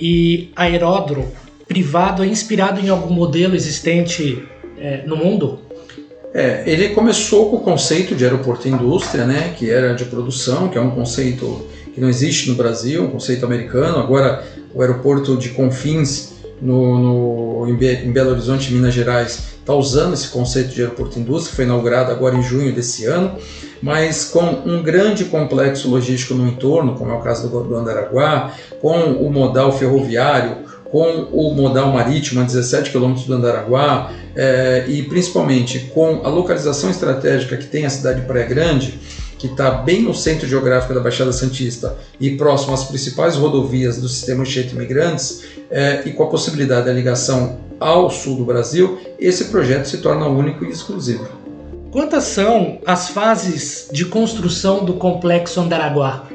e 0.00 0.50
aeródromo 0.54 1.32
privado 1.66 2.22
é 2.22 2.28
inspirado 2.28 2.80
em 2.80 2.88
algum 2.88 3.12
modelo 3.12 3.56
existente 3.56 4.44
é, 4.78 5.02
no 5.04 5.16
mundo? 5.16 5.58
É, 6.32 6.62
ele 6.64 6.90
começou 6.90 7.50
com 7.50 7.56
o 7.56 7.60
conceito 7.60 8.14
de 8.14 8.24
aeroporto 8.24 8.68
indústria, 8.68 9.26
né, 9.26 9.52
que 9.58 9.68
era 9.68 9.94
de 9.94 10.04
produção, 10.04 10.68
que 10.68 10.78
é 10.78 10.80
um 10.80 10.92
conceito 10.92 11.66
que 11.92 12.00
não 12.00 12.08
existe 12.08 12.48
no 12.48 12.54
Brasil, 12.54 13.02
um 13.02 13.10
conceito 13.10 13.44
americano. 13.44 13.98
Agora, 13.98 14.44
o 14.72 14.80
aeroporto 14.80 15.36
de 15.36 15.50
Confins, 15.50 16.31
no, 16.62 16.98
no 16.98 17.68
em, 17.68 17.74
Be 17.74 17.88
em 18.04 18.12
Belo 18.12 18.30
Horizonte, 18.30 18.72
Minas 18.72 18.94
Gerais, 18.94 19.52
está 19.58 19.74
usando 19.74 20.14
esse 20.14 20.28
conceito 20.28 20.72
de 20.72 20.80
aeroporto 20.80 21.18
indústria, 21.18 21.54
foi 21.54 21.64
inaugurado 21.64 22.12
agora 22.12 22.36
em 22.36 22.42
junho 22.42 22.72
desse 22.72 23.04
ano, 23.04 23.36
mas 23.82 24.24
com 24.24 24.44
um 24.64 24.80
grande 24.82 25.24
complexo 25.24 25.90
logístico 25.90 26.34
no 26.34 26.48
entorno, 26.48 26.94
como 26.94 27.10
é 27.10 27.14
o 27.14 27.20
caso 27.20 27.48
do, 27.48 27.64
do 27.64 27.76
Andaraguá, 27.76 28.54
com 28.80 28.96
o 29.12 29.30
modal 29.30 29.72
ferroviário, 29.76 30.58
com 30.84 31.28
o 31.32 31.54
modal 31.54 31.90
marítimo 31.90 32.40
a 32.40 32.44
17 32.44 32.90
quilômetros 32.90 33.26
do 33.26 33.34
Andaraguá 33.34 34.12
é, 34.36 34.84
e 34.86 35.02
principalmente 35.02 35.90
com 35.94 36.20
a 36.22 36.28
localização 36.28 36.90
estratégica 36.90 37.56
que 37.56 37.66
tem 37.66 37.86
a 37.86 37.90
cidade 37.90 38.20
de 38.20 38.26
Praia 38.26 38.46
Grande, 38.46 38.98
que 39.42 39.48
está 39.48 39.72
bem 39.72 40.02
no 40.02 40.14
centro 40.14 40.46
geográfico 40.46 40.94
da 40.94 41.00
Baixada 41.00 41.32
Santista 41.32 41.96
e 42.20 42.30
próximo 42.36 42.72
às 42.72 42.84
principais 42.84 43.34
rodovias 43.34 43.98
do 43.98 44.08
sistema 44.08 44.42
Anchieta 44.42 44.72
Imigrantes, 44.72 45.42
é, 45.68 46.02
e 46.06 46.12
com 46.12 46.22
a 46.22 46.28
possibilidade 46.28 46.86
da 46.86 46.92
ligação 46.92 47.58
ao 47.80 48.08
sul 48.08 48.36
do 48.36 48.44
Brasil, 48.44 49.00
esse 49.18 49.46
projeto 49.46 49.86
se 49.86 49.98
torna 49.98 50.26
único 50.28 50.64
e 50.64 50.70
exclusivo. 50.70 51.26
Quantas 51.90 52.22
são 52.22 52.78
as 52.86 53.08
fases 53.08 53.88
de 53.92 54.04
construção 54.04 54.84
do 54.84 54.92
complexo 54.92 55.60
Andaraguá? 55.60 56.28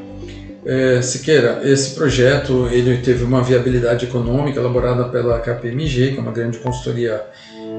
É, 0.66 1.02
Siqueira, 1.02 1.62
esse 1.64 1.96
projeto 1.96 2.68
ele 2.70 2.98
teve 2.98 3.24
uma 3.24 3.42
viabilidade 3.42 4.04
econômica 4.04 4.60
elaborada 4.60 5.06
pela 5.06 5.40
KPMG, 5.40 6.12
que 6.12 6.18
é 6.18 6.22
uma 6.22 6.34
grande 6.34 6.58
consultoria 6.58 7.24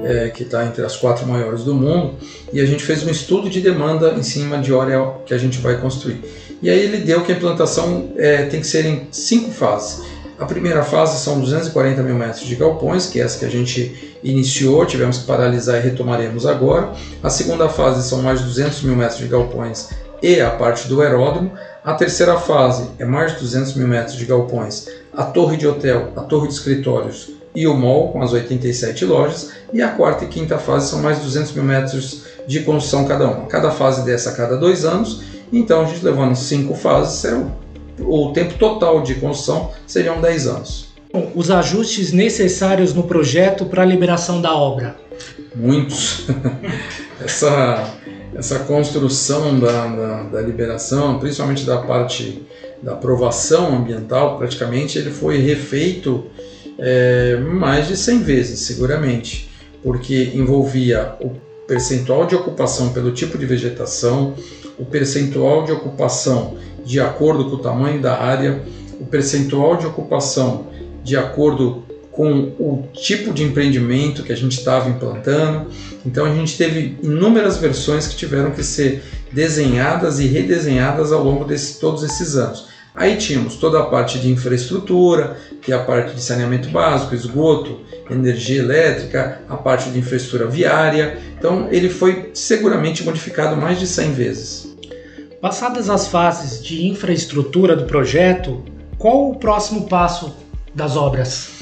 é, 0.03 0.29
que 0.29 0.43
está 0.43 0.65
entre 0.65 0.83
as 0.83 0.95
quatro 0.95 1.25
maiores 1.27 1.63
do 1.63 1.73
mundo, 1.73 2.15
e 2.51 2.59
a 2.59 2.65
gente 2.65 2.83
fez 2.83 3.03
um 3.03 3.09
estudo 3.09 3.49
de 3.49 3.61
demanda 3.61 4.13
em 4.17 4.23
cima 4.23 4.57
de 4.57 4.73
área 4.73 5.13
que 5.25 5.33
a 5.33 5.37
gente 5.37 5.59
vai 5.59 5.77
construir. 5.77 6.21
E 6.61 6.69
aí 6.69 6.79
ele 6.79 6.97
deu 6.97 7.23
que 7.23 7.31
a 7.31 7.35
implantação 7.35 8.11
é, 8.17 8.43
tem 8.45 8.59
que 8.59 8.67
ser 8.67 8.85
em 8.85 9.07
cinco 9.11 9.51
fases. 9.51 10.03
A 10.37 10.45
primeira 10.45 10.83
fase 10.83 11.21
são 11.21 11.39
240 11.39 12.01
mil 12.01 12.15
metros 12.15 12.45
de 12.45 12.55
galpões, 12.55 13.07
que 13.07 13.19
é 13.19 13.23
essa 13.23 13.39
que 13.39 13.45
a 13.45 13.49
gente 13.49 14.17
iniciou, 14.23 14.85
tivemos 14.85 15.19
que 15.19 15.25
paralisar 15.25 15.77
e 15.77 15.81
retomaremos 15.81 16.45
agora. 16.45 16.93
A 17.21 17.29
segunda 17.29 17.67
fase 17.67 18.07
são 18.07 18.21
mais 18.21 18.39
de 18.39 18.45
200 18.45 18.83
mil 18.83 18.95
metros 18.95 19.19
de 19.19 19.27
galpões 19.27 19.89
e 20.21 20.39
a 20.39 20.49
parte 20.49 20.87
do 20.87 21.01
aeródromo. 21.01 21.51
A 21.83 21.93
terceira 21.93 22.37
fase 22.37 22.89
é 22.99 23.05
mais 23.05 23.33
de 23.33 23.39
200 23.39 23.73
mil 23.75 23.87
metros 23.87 24.17
de 24.17 24.25
galpões, 24.25 24.87
a 25.13 25.23
torre 25.23 25.57
de 25.57 25.67
hotel, 25.67 26.13
a 26.15 26.21
torre 26.21 26.47
de 26.47 26.53
escritórios 26.53 27.38
e 27.55 27.67
o 27.67 27.75
mall 27.75 28.11
com 28.11 28.21
as 28.21 28.33
87 28.33 29.05
lojas. 29.05 29.51
E 29.73 29.81
a 29.81 29.89
quarta 29.89 30.25
e 30.25 30.27
quinta 30.27 30.57
fase 30.57 30.89
são 30.89 31.01
mais 31.01 31.17
de 31.17 31.23
200 31.25 31.51
mil 31.53 31.63
metros 31.63 32.23
de 32.47 32.61
construção 32.61 33.05
cada 33.05 33.27
uma. 33.27 33.45
Cada 33.45 33.71
fase 33.71 34.03
dessa 34.05 34.31
a 34.31 34.33
cada 34.33 34.57
dois 34.57 34.85
anos. 34.85 35.21
Então 35.51 35.81
a 35.81 35.85
gente 35.85 36.03
levando 36.03 36.35
cinco 36.35 36.73
fases, 36.73 37.25
o 37.99 38.31
tempo 38.31 38.53
total 38.55 39.01
de 39.01 39.15
construção 39.15 39.71
seriam 39.85 40.21
10 40.21 40.47
anos. 40.47 40.89
Os 41.35 41.49
ajustes 41.49 42.11
necessários 42.11 42.93
no 42.93 43.03
projeto 43.03 43.65
para 43.65 43.81
a 43.81 43.85
liberação 43.85 44.39
da 44.39 44.55
obra? 44.55 44.95
Muitos. 45.55 46.27
Essa 47.19 47.97
essa 48.35 48.59
construção 48.59 49.59
da, 49.59 49.87
da, 49.87 50.23
da, 50.23 50.41
liberação, 50.41 51.19
principalmente 51.19 51.65
da 51.65 51.79
parte 51.79 52.43
da 52.81 52.93
aprovação 52.93 53.75
ambiental, 53.75 54.37
praticamente 54.37 54.97
ele 54.97 55.11
foi 55.11 55.39
refeito 55.39 56.25
é, 56.79 57.37
mais 57.37 57.87
de 57.87 57.97
100 57.97 58.19
vezes, 58.23 58.59
seguramente, 58.61 59.49
porque 59.83 60.31
envolvia 60.33 61.15
o 61.19 61.31
percentual 61.67 62.25
de 62.25 62.35
ocupação 62.35 62.89
pelo 62.89 63.11
tipo 63.11 63.37
de 63.37 63.45
vegetação, 63.45 64.33
o 64.77 64.85
percentual 64.85 65.65
de 65.65 65.71
ocupação 65.71 66.57
de 66.83 66.99
acordo 66.99 67.49
com 67.49 67.57
o 67.57 67.59
tamanho 67.59 68.01
da 68.01 68.19
área, 68.19 68.63
o 68.99 69.05
percentual 69.05 69.77
de 69.77 69.85
ocupação 69.85 70.67
de 71.03 71.15
acordo 71.15 71.83
com 72.11 72.53
o 72.59 72.87
tipo 72.93 73.31
de 73.33 73.43
empreendimento 73.43 74.23
que 74.23 74.33
a 74.33 74.35
gente 74.35 74.57
estava 74.57 74.89
implantando. 74.89 75.69
Então 76.05 76.25
a 76.25 76.33
gente 76.33 76.57
teve 76.57 76.97
inúmeras 77.01 77.57
versões 77.57 78.07
que 78.07 78.15
tiveram 78.15 78.51
que 78.51 78.63
ser 78.63 79.03
desenhadas 79.31 80.19
e 80.19 80.27
redesenhadas 80.27 81.11
ao 81.11 81.23
longo 81.23 81.45
de 81.45 81.57
todos 81.79 82.03
esses 82.03 82.35
anos. 82.35 82.67
Aí 82.99 83.15
tínhamos 83.15 83.55
toda 83.55 83.79
a 83.79 83.85
parte 83.85 84.19
de 84.19 84.29
infraestrutura, 84.29 85.37
que 85.61 85.71
é 85.71 85.75
a 85.75 85.85
parte 85.85 86.13
de 86.13 86.21
saneamento 86.21 86.67
básico, 86.67 87.15
esgoto, 87.15 87.79
energia 88.11 88.59
elétrica, 88.59 89.41
a 89.47 89.55
parte 89.55 89.89
de 89.89 89.97
infraestrutura 89.97 90.45
viária. 90.47 91.17
Então 91.37 91.69
ele 91.71 91.89
foi 91.89 92.31
seguramente 92.33 93.01
modificado 93.05 93.55
mais 93.55 93.79
de 93.79 93.87
100 93.87 94.11
vezes. 94.11 94.77
Passadas 95.39 95.89
as 95.89 96.09
fases 96.09 96.61
de 96.61 96.87
infraestrutura 96.87 97.73
do 97.73 97.85
projeto, 97.85 98.65
qual 98.97 99.31
o 99.31 99.35
próximo 99.37 99.87
passo 99.87 100.35
das 100.75 100.97
obras? 100.97 101.58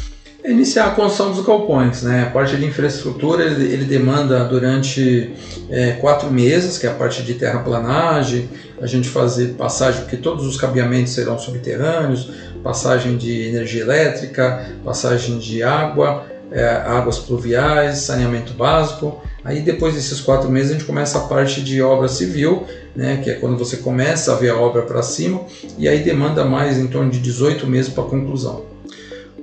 É 0.48 0.52
iniciar 0.52 0.88
a 0.88 0.92
construção 0.92 1.34
dos 1.34 1.46
galpões. 1.46 2.04
Né? 2.04 2.24
A 2.24 2.30
parte 2.30 2.56
de 2.56 2.66
infraestrutura 2.66 3.44
ele, 3.44 3.66
ele 3.66 3.84
demanda 3.84 4.46
durante 4.46 5.34
é, 5.70 5.92
quatro 6.00 6.32
meses, 6.32 6.78
que 6.78 6.88
é 6.88 6.90
a 6.90 6.94
parte 6.94 7.22
de 7.22 7.34
terraplanagem, 7.34 8.50
a 8.82 8.88
gente 8.88 9.10
fazer 9.10 9.56
passagem, 9.56 10.04
porque 10.04 10.16
todos 10.16 10.48
os 10.48 10.56
cabeamentos 10.56 11.12
serão 11.12 11.38
subterrâneos, 11.38 12.32
passagem 12.64 13.18
de 13.18 13.50
energia 13.50 13.82
elétrica, 13.82 14.72
passagem 14.86 15.38
de 15.38 15.64
água, 15.64 16.26
é, 16.50 16.66
águas 16.66 17.20
pluviais, 17.20 17.98
saneamento 17.98 18.54
básico. 18.54 19.22
Aí 19.44 19.60
depois 19.60 19.96
desses 19.96 20.22
quatro 20.22 20.50
meses 20.50 20.72
a 20.72 20.74
gente 20.76 20.86
começa 20.86 21.18
a 21.18 21.22
parte 21.24 21.62
de 21.62 21.82
obra 21.82 22.08
civil, 22.08 22.66
né, 22.96 23.20
que 23.22 23.30
é 23.30 23.34
quando 23.34 23.58
você 23.58 23.76
começa 23.76 24.32
a 24.32 24.36
ver 24.38 24.52
a 24.52 24.56
obra 24.56 24.84
para 24.84 25.02
cima, 25.02 25.42
e 25.78 25.90
aí 25.90 26.00
demanda 26.00 26.46
mais 26.46 26.78
em 26.78 26.88
torno 26.88 27.12
de 27.12 27.20
18 27.20 27.68
meses 27.68 27.92
para 27.92 28.06
conclusão. 28.06 28.77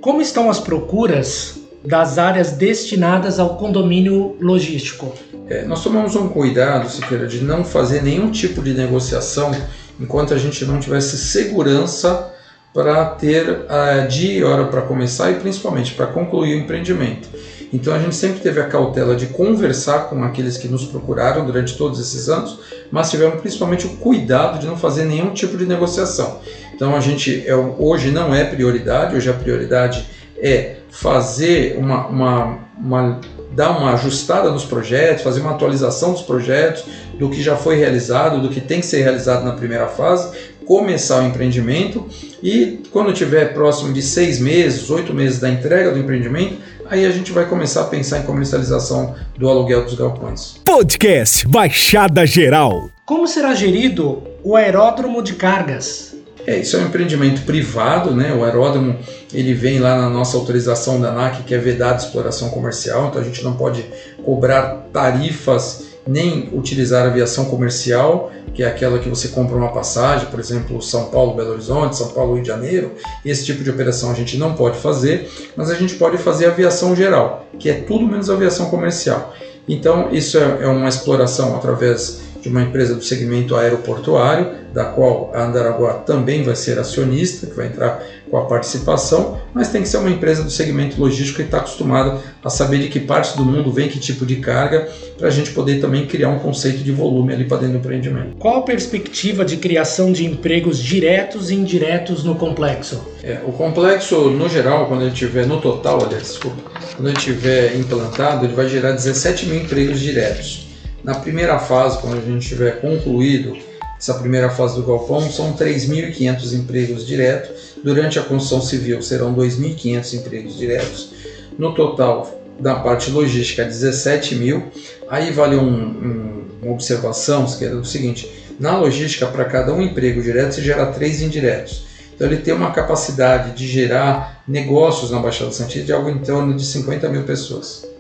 Como 0.05 0.21
estão 0.21 0.51
as 0.51 0.61
procuras 0.61 1.61
das 1.83 2.19
áreas 2.19 2.53
destinadas 2.53 3.39
ao 3.39 3.57
condomínio 3.57 4.37
logístico? 4.39 5.11
É, 5.49 5.65
nós 5.65 5.83
tomamos 5.83 6.15
um 6.15 6.29
cuidado, 6.29 6.91
Siqueira, 6.91 7.27
de 7.27 7.43
não 7.43 7.65
fazer 7.65 8.03
nenhum 8.03 8.31
tipo 8.31 8.61
de 8.61 8.75
negociação 8.75 9.51
enquanto 9.99 10.35
a 10.35 10.37
gente 10.37 10.63
não 10.67 10.79
tivesse 10.79 11.17
segurança 11.17 12.31
para 12.75 13.03
ter 13.07 13.49
uh, 13.49 14.07
dia 14.07 14.41
e 14.41 14.45
hora 14.45 14.67
para 14.67 14.83
começar 14.83 15.31
e 15.31 15.37
principalmente 15.37 15.95
para 15.95 16.09
concluir 16.09 16.55
o 16.55 16.59
empreendimento. 16.59 17.27
Então 17.73 17.95
a 17.95 17.99
gente 17.99 18.15
sempre 18.15 18.41
teve 18.41 18.61
a 18.61 18.69
cautela 18.69 19.17
de 19.17 19.29
conversar 19.29 20.11
com 20.11 20.23
aqueles 20.23 20.59
que 20.59 20.69
nos 20.69 20.85
procuraram 20.85 21.47
durante 21.47 21.79
todos 21.79 21.99
esses 21.99 22.29
anos, 22.29 22.61
mas 22.91 23.11
tivemos 23.11 23.41
principalmente 23.41 23.87
o 23.87 23.97
cuidado 23.97 24.59
de 24.59 24.67
não 24.67 24.77
fazer 24.77 25.07
nenhum 25.07 25.33
tipo 25.33 25.57
de 25.57 25.65
negociação. 25.65 26.41
Então 26.75 26.95
a 26.95 27.01
gente 27.01 27.45
é, 27.47 27.55
hoje 27.55 28.11
não 28.11 28.35
é 28.35 28.45
prioridade, 28.45 29.17
hoje 29.17 29.31
a 29.31 29.35
prioridade 29.35 30.05
é 30.37 30.77
fazer 30.91 31.77
uma, 31.79 32.07
uma, 32.07 32.59
uma 32.77 33.21
dar 33.53 33.71
uma 33.71 33.95
ajustada 33.95 34.51
nos 34.51 34.65
projetos, 34.65 35.23
fazer 35.23 35.41
uma 35.41 35.53
atualização 35.53 36.13
dos 36.13 36.23
projetos, 36.23 36.85
do 37.19 37.31
que 37.31 37.41
já 37.41 37.57
foi 37.57 37.77
realizado, 37.77 38.43
do 38.43 38.49
que 38.49 38.61
tem 38.61 38.81
que 38.81 38.87
ser 38.87 39.03
realizado 39.03 39.45
na 39.45 39.53
primeira 39.53 39.87
fase, 39.87 40.37
começar 40.67 41.23
o 41.23 41.27
empreendimento 41.27 42.09
e 42.43 42.83
quando 42.91 43.13
tiver 43.13 43.53
próximo 43.53 43.93
de 43.93 44.03
seis 44.03 44.41
meses, 44.41 44.91
oito 44.91 45.15
meses 45.15 45.39
da 45.39 45.49
entrega 45.49 45.93
do 45.93 45.99
empreendimento, 45.99 46.57
aí 46.87 47.07
a 47.07 47.11
gente 47.11 47.33
vai 47.33 47.47
começar 47.47 47.83
a 47.83 47.85
pensar 47.85 48.19
em 48.19 48.23
comercialização 48.23 49.15
do 49.39 49.49
aluguel 49.49 49.85
dos 49.85 49.95
galpões. 49.95 50.61
Podcast 50.65 51.47
Baixada 51.47 52.27
Geral. 52.27 52.91
Como 53.07 53.29
será 53.29 53.55
gerido 53.55 54.23
o 54.43 54.57
aeródromo 54.57 55.23
de 55.23 55.35
cargas? 55.35 56.17
É, 56.47 56.59
isso 56.59 56.77
é 56.77 56.81
um 56.81 56.87
empreendimento 56.87 57.43
privado, 57.43 58.15
né? 58.15 58.35
O 58.35 58.45
aeródromo 58.45 58.99
ele 59.33 59.55
vem 59.55 59.79
lá 59.79 59.97
na 59.97 60.11
nossa 60.11 60.37
autorização 60.37 61.01
da 61.01 61.09
ANAC 61.09 61.43
que 61.45 61.55
é 61.55 61.59
vedado 61.59 62.01
exploração 62.01 62.51
comercial, 62.51 63.09
então 63.09 63.21
a 63.21 63.25
gente 63.25 63.43
não 63.43 63.55
pode 63.55 63.85
cobrar 64.25 64.87
tarifas 64.93 65.95
nem 66.07 66.51
utilizar 66.53 67.07
aviação 67.07 67.47
comercial, 67.47 68.31
que 68.53 68.63
é 68.63 68.67
aquela 68.67 68.99
que 68.99 69.09
você 69.09 69.29
compra 69.29 69.57
uma 69.57 69.73
passagem, 69.73 70.29
por 70.29 70.39
exemplo, 70.39 70.81
São 70.83 71.07
Paulo, 71.07 71.35
Belo 71.35 71.53
Horizonte, 71.53 71.97
São 71.97 72.09
Paulo, 72.09 72.35
Rio 72.35 72.43
de 72.43 72.49
Janeiro. 72.49 72.93
Esse 73.25 73.45
tipo 73.45 73.65
de 73.65 73.71
operação 73.71 74.11
a 74.11 74.15
gente 74.15 74.37
não 74.37 74.55
pode 74.55 74.79
fazer, 74.79 75.31
mas 75.57 75.71
a 75.71 75.75
gente 75.75 75.95
pode 75.95 76.19
fazer 76.19 76.47
aviação 76.47 76.95
geral, 76.95 77.47
que 77.59 77.71
é 77.71 77.75
tudo 77.75 78.07
menos 78.07 78.29
aviação 78.29 78.67
comercial. 78.67 79.35
Então, 79.67 80.11
isso 80.13 80.37
é, 80.37 80.59
é 80.65 80.69
uma 80.69 80.89
exploração 80.89 81.57
através 81.57 82.21
de 82.45 82.51
uma 82.51 82.63
empresa 82.63 82.95
do 82.95 83.03
segmento 83.03 83.57
aeroportuário, 83.57 84.51
da 84.73 84.85
qual 84.85 85.31
a 85.35 85.45
Andaraguá 85.45 85.95
também 85.95 86.43
vai 86.43 86.55
ser 86.55 86.79
acionista, 86.79 87.47
que 87.47 87.55
vai 87.55 87.69
entrar 87.69 88.05
com 88.31 88.37
a 88.37 88.45
participação, 88.45 89.41
mas 89.55 89.69
tem 89.69 89.81
que 89.81 89.89
ser 89.89 89.97
uma 89.97 90.11
empresa 90.11 90.43
do 90.43 90.51
segmento 90.51 91.01
logístico 91.01 91.37
que 91.37 91.45
está 91.45 91.59
acostumada 91.59 92.19
a 92.43 92.51
saber 92.51 92.81
de 92.81 92.89
que 92.89 93.01
parte 93.01 93.35
do 93.37 93.45
mundo 93.45 93.73
vem 93.73 93.89
que 93.89 93.99
tipo 93.99 94.27
de 94.27 94.37
carga, 94.37 94.89
para 95.17 95.29
a 95.29 95.31
gente 95.31 95.53
poder 95.53 95.81
também 95.81 96.07
criar 96.07 96.29
um 96.29 96.39
conceito 96.39 96.83
de 96.83 96.93
volume 96.93 97.33
ali 97.33 97.45
para 97.45 97.59
dentro 97.59 97.75
do 97.75 97.79
empreendimento. 97.79 98.37
Qual 98.39 98.59
a 98.59 98.63
perspectiva 98.63 99.43
de 99.43 99.57
criação 99.57 100.13
de 100.13 100.27
empregos 100.27 100.79
diretos 100.79 101.51
e 101.51 101.55
indiretos 101.55 102.25
no 102.25 102.35
complexo? 102.35 103.01
É, 103.23 103.39
o 103.47 103.53
complexo, 103.53 104.29
no 104.31 104.51
geral, 104.51 104.87
quando 104.87 105.03
ele 105.03 105.13
tiver 105.13 105.47
no 105.47 105.61
total, 105.63 106.05
aliás, 106.05 106.25
desculpa, 106.25 106.71
quando 106.95 107.09
ele 107.09 107.17
tiver 107.17 107.75
implantado, 107.77 108.45
ele 108.45 108.55
vai 108.55 108.69
gerar 108.69 108.93
17 108.93 109.47
mil 109.47 109.63
empregos 109.63 109.99
diretos. 110.01 110.64
Na 111.05 111.15
primeira 111.15 111.59
fase, 111.59 111.99
quando 111.99 112.17
a 112.17 112.21
gente 112.21 112.49
tiver 112.49 112.81
concluído 112.81 113.55
essa 113.99 114.15
primeira 114.15 114.49
fase 114.49 114.77
do 114.77 114.83
galpão, 114.83 115.31
são 115.31 115.53
3.500 115.53 116.55
empregos 116.55 117.07
diretos. 117.07 117.75
Durante 117.85 118.19
a 118.19 118.23
construção 118.23 118.63
civil 118.63 119.03
serão 119.03 119.35
2.500 119.35 120.15
empregos 120.15 120.57
diretos. 120.57 121.11
No 121.59 121.75
total, 121.75 122.41
da 122.59 122.77
parte 122.77 123.11
logística, 123.11 123.63
17 123.65 124.35
mil. 124.37 124.65
Aí 125.11 125.31
vale 125.31 125.57
um, 125.57 125.69
um, 125.69 126.45
uma 126.63 126.73
observação, 126.73 127.45
que 127.45 127.67
é 127.67 127.75
o 127.75 127.85
seguinte: 127.85 128.27
na 128.59 128.75
logística, 128.79 129.27
para 129.27 129.45
cada 129.45 129.75
um 129.75 129.83
emprego 129.83 130.23
direto, 130.23 130.55
se 130.55 130.63
gera 130.63 130.87
três 130.87 131.21
indiretos. 131.21 131.85
Então 132.15 132.27
ele 132.27 132.39
tem 132.39 132.55
uma 132.55 132.71
capacidade 132.71 133.55
de 133.55 133.67
gerar 133.67 134.43
negócios 134.49 135.11
na 135.11 135.19
Baixada 135.19 135.53
Santista 135.53 135.85
de 135.85 135.93
algo 135.93 136.09
em 136.09 136.19
torno 136.19 136.55
de 136.55 136.65
50 136.65 137.09
mil 137.11 137.25
pessoas. 137.25 137.94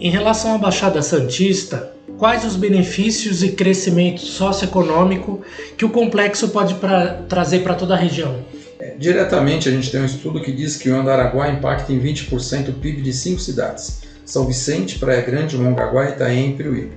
Em 0.00 0.10
relação 0.10 0.54
à 0.54 0.58
Baixada 0.58 1.00
Santista, 1.00 1.92
quais 2.18 2.44
os 2.44 2.56
benefícios 2.56 3.42
e 3.42 3.50
crescimento 3.50 4.20
socioeconômico 4.20 5.42
que 5.76 5.84
o 5.84 5.90
complexo 5.90 6.48
pode 6.48 6.74
pra, 6.74 7.22
trazer 7.28 7.60
para 7.60 7.74
toda 7.74 7.94
a 7.94 7.96
região? 7.96 8.44
É, 8.80 8.96
diretamente, 8.98 9.68
a 9.68 9.72
gente 9.72 9.90
tem 9.90 10.00
um 10.00 10.04
estudo 10.04 10.40
que 10.40 10.50
diz 10.50 10.76
que 10.76 10.90
o 10.90 10.96
Andaraguá 10.96 11.48
impacta 11.48 11.92
em 11.92 12.00
20% 12.00 12.70
o 12.70 12.72
PIB 12.72 13.02
de 13.02 13.12
cinco 13.12 13.40
cidades: 13.40 14.00
São 14.26 14.46
Vicente, 14.46 14.98
Praia 14.98 15.22
Grande, 15.22 15.56
Mongaguá, 15.56 16.10
Itaém 16.10 16.50
e 16.50 16.52
Piruí. 16.54 16.90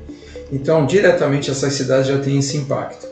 Então, 0.51 0.85
diretamente, 0.85 1.51
essas 1.51 1.73
cidades 1.73 2.07
já 2.07 2.17
têm 2.17 2.39
esse 2.39 2.57
impacto. 2.57 3.07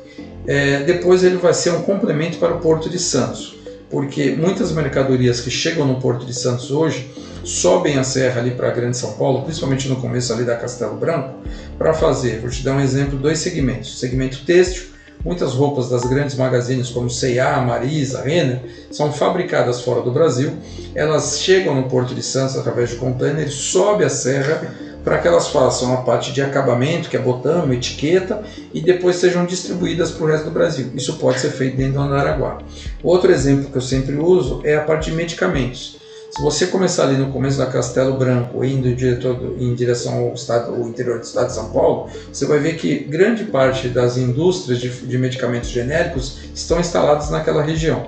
É, 0.48 0.80
depois, 0.84 1.24
ele 1.24 1.38
vai 1.38 1.54
ser 1.54 1.72
um 1.72 1.84
complemento 1.84 2.40
para 2.40 2.56
o 2.56 2.60
Porto 2.60 2.90
de 2.90 2.98
Santos, 2.98 3.56
porque 3.90 4.32
muitas 4.32 4.72
mercadorias 4.72 5.42
que 5.42 5.52
chegam 5.52 5.86
no 5.86 6.00
Porto 6.00 6.26
de 6.26 6.34
Santos 6.34 6.72
hoje 6.72 7.08
sobem 7.46 7.98
a 7.98 8.04
serra 8.04 8.42
ali 8.42 8.52
para 8.52 8.70
a 8.70 8.72
Grande 8.72 8.98
São 8.98 9.14
Paulo, 9.14 9.44
principalmente 9.44 9.88
no 9.88 9.98
começo 9.98 10.34
ali 10.34 10.44
da 10.44 10.56
Castelo 10.56 10.98
Branco, 10.98 11.36
para 11.78 11.94
fazer, 11.94 12.42
vou 12.42 12.50
te 12.50 12.64
dar 12.64 12.74
um 12.74 12.80
exemplo, 12.80 13.18
dois 13.18 13.40
segmentos. 13.40 14.00
Segmento 14.00 14.44
têxtil, 14.46 14.88
muitas 15.24 15.54
roupas 15.54 15.90
das 15.90 16.04
grandes 16.04 16.36
magazines 16.36 16.90
como 16.90 17.10
C&A, 17.10 17.62
Marisa, 17.62 18.24
Renner, 18.24 18.62
são 18.92 19.14
fabricadas 19.14 19.82
fora 19.82 20.02
do 20.02 20.12
Brasil, 20.12 20.54
elas 20.96 21.40
chegam 21.40 21.76
no 21.76 21.84
Porto 21.88 22.16
de 22.16 22.24
Santos 22.24 22.58
através 22.58 22.90
de 22.90 22.96
containers, 22.96 23.54
sobe 23.54 24.04
a 24.04 24.10
serra 24.10 24.74
para 25.04 25.20
que 25.20 25.28
elas 25.28 25.50
façam 25.50 25.94
a 25.94 25.98
parte 25.98 26.34
de 26.34 26.42
acabamento, 26.42 27.10
que 27.10 27.16
é 27.16 27.20
botão, 27.20 27.72
etiqueta, 27.72 28.44
e 28.74 28.82
depois 28.82 29.18
sejam 29.18 29.46
distribuídas 29.46 30.10
para 30.10 30.26
o 30.26 30.28
resto 30.28 30.46
do 30.46 30.52
Brasil. 30.52 30.90
Isso 30.96 31.18
pode 31.18 31.40
ser 31.40 31.52
feito 31.52 31.78
dentro 31.78 31.94
do 31.94 32.00
Andaraguá. 32.00 32.58
Outro 33.04 33.32
exemplo 33.32 33.70
que 33.70 33.78
eu 33.78 33.82
sempre 33.82 34.16
uso 34.16 34.62
é 34.64 34.76
a 34.76 34.82
parte 34.82 35.12
de 35.12 35.16
medicamentos. 35.16 36.04
Se 36.36 36.42
você 36.42 36.68
começar 36.68 37.04
ali 37.04 37.16
no 37.16 37.32
começo 37.32 37.58
da 37.58 37.66
Castelo 37.66 38.18
Branco, 38.18 38.62
indo 38.66 38.90
em 38.90 39.74
direção 39.74 40.16
ao, 40.16 40.34
estado, 40.34 40.76
ao 40.76 40.82
interior 40.82 41.18
do 41.18 41.24
estado 41.24 41.48
de 41.48 41.54
São 41.54 41.70
Paulo, 41.70 42.10
você 42.30 42.46
vai 42.46 42.60
ver 42.60 42.76
que 42.76 42.94
grande 42.94 43.46
parte 43.46 43.88
das 43.88 44.18
indústrias 44.18 44.82
de, 44.82 44.90
de 44.90 45.18
medicamentos 45.18 45.70
genéricos 45.70 46.40
estão 46.54 46.78
instaladas 46.78 47.30
naquela 47.30 47.64
região. 47.64 48.08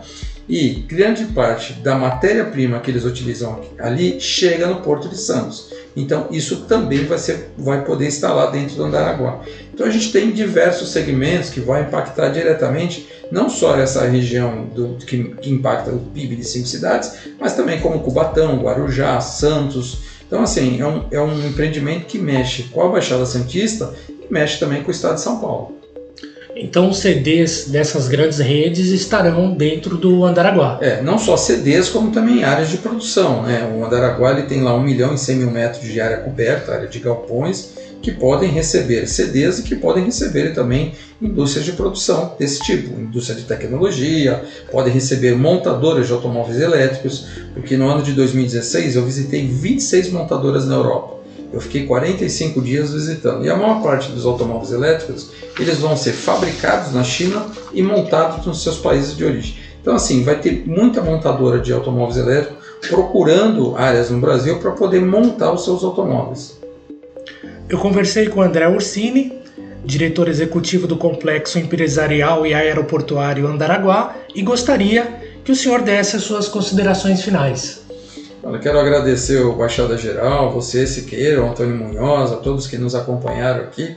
E 0.49 0.71
grande 0.89 1.23
parte 1.27 1.71
da 1.75 1.95
matéria-prima 1.95 2.81
que 2.81 2.91
eles 2.91 3.05
utilizam 3.05 3.61
ali 3.79 4.19
chega 4.19 4.67
no 4.67 4.81
Porto 4.81 5.07
de 5.07 5.17
Santos. 5.17 5.71
Então 5.95 6.27
isso 6.31 6.65
também 6.65 7.05
vai, 7.05 7.17
ser, 7.17 7.51
vai 7.57 7.83
poder 7.83 8.07
instalar 8.07 8.51
dentro 8.51 8.75
do 8.75 8.83
Andaraguá. 8.83 9.41
Então 9.73 9.85
a 9.85 9.89
gente 9.89 10.11
tem 10.11 10.31
diversos 10.31 10.89
segmentos 10.89 11.49
que 11.49 11.59
vão 11.59 11.79
impactar 11.79 12.29
diretamente 12.29 13.07
não 13.31 13.49
só 13.49 13.77
essa 13.77 14.05
região 14.07 14.65
do, 14.65 14.97
que, 15.05 15.23
que 15.35 15.49
impacta 15.49 15.91
o 15.91 15.99
PIB 15.99 16.35
de 16.35 16.43
cinco 16.43 16.67
cidades, 16.67 17.11
mas 17.39 17.53
também 17.53 17.79
como 17.79 17.99
Cubatão, 17.99 18.59
Guarujá, 18.59 19.19
Santos. 19.19 19.99
Então, 20.25 20.41
assim, 20.43 20.81
é 20.81 20.85
um, 20.85 21.05
é 21.11 21.21
um 21.21 21.47
empreendimento 21.47 22.05
que 22.05 22.17
mexe 22.17 22.63
com 22.63 22.81
a 22.81 22.89
Baixada 22.89 23.25
Santista 23.25 23.93
e 24.09 24.31
mexe 24.31 24.59
também 24.59 24.83
com 24.83 24.89
o 24.89 24.91
estado 24.91 25.15
de 25.15 25.21
São 25.21 25.39
Paulo. 25.39 25.77
Então, 26.59 26.89
os 26.89 26.99
CDs 26.99 27.67
dessas 27.69 28.07
grandes 28.07 28.39
redes 28.39 28.87
estarão 28.87 29.53
dentro 29.53 29.97
do 29.97 30.25
Andaraguá. 30.25 30.79
É, 30.81 31.01
não 31.01 31.17
só 31.17 31.37
CDs, 31.37 31.89
como 31.89 32.11
também 32.11 32.43
áreas 32.43 32.69
de 32.69 32.77
produção. 32.77 33.43
Né? 33.43 33.69
O 33.75 33.85
Andaraguá 33.85 34.31
ele 34.31 34.43
tem 34.43 34.61
lá 34.61 34.73
1 34.75 34.81
milhão 34.81 35.13
e 35.13 35.17
100 35.17 35.35
mil 35.35 35.51
metros 35.51 35.83
de 35.83 35.99
área 36.01 36.17
coberta, 36.17 36.73
área 36.73 36.87
de 36.87 36.99
galpões, 36.99 37.73
que 38.01 38.11
podem 38.11 38.49
receber 38.49 39.07
CDs 39.07 39.59
e 39.59 39.63
que 39.63 39.75
podem 39.75 40.05
receber 40.05 40.53
também 40.53 40.93
indústrias 41.21 41.65
de 41.65 41.71
produção 41.71 42.35
desse 42.37 42.61
tipo, 42.61 42.99
indústria 42.99 43.35
de 43.35 43.43
tecnologia, 43.43 44.43
podem 44.71 44.93
receber 44.93 45.35
montadoras 45.35 46.07
de 46.07 46.13
automóveis 46.13 46.59
elétricos, 46.61 47.27
porque 47.53 47.75
no 47.75 47.87
ano 47.87 48.03
de 48.03 48.13
2016 48.13 48.95
eu 48.95 49.03
visitei 49.03 49.47
26 49.47 50.11
montadoras 50.11 50.65
na 50.67 50.75
Europa. 50.75 51.17
Eu 51.51 51.61
fiquei 51.61 51.85
45 51.85 52.61
dias 52.61 52.93
visitando 52.93 53.45
e 53.45 53.49
a 53.49 53.55
maior 53.55 53.81
parte 53.81 54.11
dos 54.11 54.25
automóveis 54.25 54.71
elétricos 54.71 55.31
eles 55.59 55.79
vão 55.79 55.95
ser 55.95 56.11
fabricados 56.11 56.93
na 56.93 57.03
China 57.03 57.45
e 57.73 57.81
montados 57.81 58.45
nos 58.45 58.61
seus 58.61 58.77
países 58.77 59.15
de 59.15 59.23
origem. 59.23 59.55
Então 59.81 59.95
assim 59.95 60.23
vai 60.23 60.39
ter 60.39 60.63
muita 60.67 61.01
montadora 61.01 61.59
de 61.59 61.71
automóveis 61.71 62.17
elétricos 62.17 62.57
procurando 62.89 63.75
áreas 63.77 64.09
no 64.09 64.19
Brasil 64.19 64.59
para 64.59 64.71
poder 64.71 65.01
montar 65.01 65.51
os 65.53 65.63
seus 65.63 65.83
automóveis. 65.83 66.59
Eu 67.69 67.77
conversei 67.77 68.27
com 68.27 68.41
André 68.41 68.67
Ursini, 68.67 69.33
diretor 69.83 70.27
executivo 70.27 70.87
do 70.87 70.97
Complexo 70.97 71.57
Empresarial 71.57 72.45
e 72.45 72.53
Aeroportuário 72.53 73.47
Andaraguá, 73.47 74.15
e 74.35 74.41
gostaria 74.41 75.07
que 75.43 75.51
o 75.51 75.55
senhor 75.55 75.81
desse 75.81 76.17
as 76.17 76.23
suas 76.23 76.47
considerações 76.47 77.21
finais. 77.21 77.86
Eu 78.53 78.59
quero 78.59 78.79
agradecer 78.79 79.41
o 79.41 79.53
Baixada 79.53 79.97
Geral, 79.97 80.53
você, 80.53 80.87
Siqueira, 80.87 81.43
o 81.43 81.49
Antônio 81.49 81.75
Munhoz, 81.75 82.31
a 82.31 82.37
todos 82.37 82.65
que 82.65 82.77
nos 82.77 82.95
acompanharam 82.95 83.63
aqui, 83.63 83.95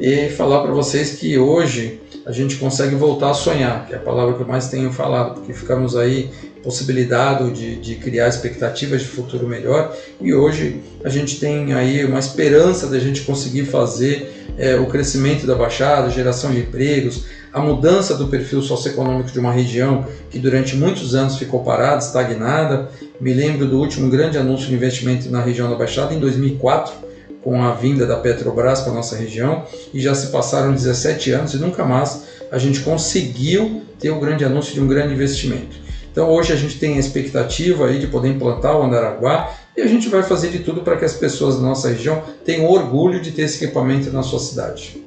e 0.00 0.30
falar 0.30 0.62
para 0.62 0.72
vocês 0.72 1.10
que 1.10 1.38
hoje 1.38 2.00
a 2.24 2.32
gente 2.32 2.56
consegue 2.56 2.94
voltar 2.94 3.30
a 3.30 3.34
sonhar, 3.34 3.86
que 3.86 3.92
é 3.92 3.96
a 3.96 4.00
palavra 4.00 4.34
que 4.34 4.40
eu 4.40 4.46
mais 4.46 4.68
tenho 4.68 4.90
falado, 4.90 5.34
porque 5.34 5.52
ficamos 5.52 5.94
aí 5.94 6.30
possibilidade 6.62 7.50
de, 7.50 7.76
de 7.76 7.96
criar 7.96 8.28
expectativas 8.28 9.02
de 9.02 9.08
futuro 9.08 9.46
melhor 9.48 9.94
e 10.20 10.32
hoje 10.32 10.80
a 11.04 11.08
gente 11.08 11.40
tem 11.40 11.74
aí 11.74 12.04
uma 12.04 12.20
esperança 12.20 12.86
da 12.86 13.00
gente 13.00 13.22
conseguir 13.22 13.64
fazer 13.64 14.46
é, 14.56 14.76
o 14.76 14.86
crescimento 14.86 15.46
da 15.46 15.56
Baixada, 15.56 16.08
geração 16.08 16.52
de 16.52 16.60
empregos, 16.60 17.24
a 17.52 17.60
mudança 17.60 18.16
do 18.16 18.28
perfil 18.28 18.62
socioeconômico 18.62 19.30
de 19.30 19.38
uma 19.38 19.52
região 19.52 20.06
que 20.30 20.38
durante 20.38 20.74
muitos 20.74 21.14
anos 21.14 21.36
ficou 21.36 21.62
parada, 21.62 21.98
estagnada. 21.98 22.88
Me 23.20 23.34
lembro 23.34 23.66
do 23.66 23.78
último 23.78 24.08
grande 24.08 24.38
anúncio 24.38 24.68
de 24.68 24.74
investimento 24.74 25.30
na 25.30 25.42
região 25.42 25.68
da 25.68 25.76
Baixada 25.76 26.14
em 26.14 26.18
2004, 26.18 26.94
com 27.42 27.62
a 27.62 27.72
vinda 27.72 28.06
da 28.06 28.16
Petrobras 28.16 28.80
para 28.80 28.92
a 28.92 28.94
nossa 28.94 29.16
região, 29.16 29.64
e 29.92 30.00
já 30.00 30.14
se 30.14 30.28
passaram 30.28 30.72
17 30.72 31.32
anos 31.32 31.54
e 31.54 31.58
nunca 31.58 31.84
mais 31.84 32.24
a 32.50 32.56
gente 32.56 32.80
conseguiu 32.80 33.82
ter 33.98 34.10
o 34.10 34.16
um 34.16 34.20
grande 34.20 34.44
anúncio 34.44 34.72
de 34.72 34.80
um 34.80 34.86
grande 34.86 35.12
investimento. 35.12 35.82
Então 36.10 36.30
hoje 36.30 36.52
a 36.52 36.56
gente 36.56 36.78
tem 36.78 36.96
a 36.96 37.00
expectativa 37.00 37.86
aí 37.86 37.98
de 37.98 38.06
poder 38.06 38.28
implantar 38.28 38.78
o 38.78 38.82
Andaraguá 38.82 39.54
e 39.76 39.80
a 39.80 39.86
gente 39.86 40.08
vai 40.08 40.22
fazer 40.22 40.50
de 40.50 40.58
tudo 40.58 40.82
para 40.82 40.96
que 40.96 41.04
as 41.04 41.14
pessoas 41.14 41.56
da 41.56 41.62
nossa 41.62 41.88
região 41.88 42.22
tenham 42.44 42.66
orgulho 42.66 43.20
de 43.20 43.30
ter 43.30 43.42
esse 43.42 43.64
equipamento 43.64 44.10
na 44.10 44.22
sua 44.22 44.38
cidade. 44.38 45.02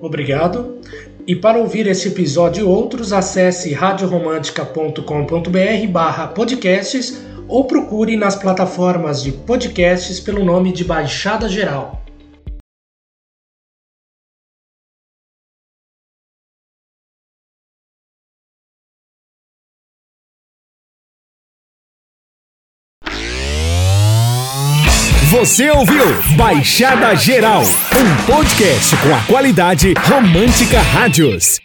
Obrigado. 0.00 0.80
E 1.26 1.36
para 1.36 1.58
ouvir 1.58 1.86
esse 1.86 2.08
episódio 2.08 2.62
e 2.62 2.64
outros, 2.64 3.12
acesse 3.12 3.72
radioromantica.com.br 3.72 5.86
barra 5.88 6.26
podcasts 6.26 7.22
ou 7.46 7.64
procure 7.64 8.16
nas 8.16 8.34
plataformas 8.34 9.22
de 9.22 9.30
podcasts 9.30 10.18
pelo 10.18 10.44
nome 10.44 10.72
de 10.72 10.84
Baixada 10.84 11.48
Geral. 11.48 12.01
Você 25.42 25.68
ouviu 25.72 26.04
Baixada 26.36 27.16
Geral, 27.16 27.62
um 27.62 28.32
podcast 28.32 28.96
com 28.98 29.12
a 29.12 29.20
qualidade 29.22 29.92
Romântica 30.08 30.80
Rádios. 30.80 31.62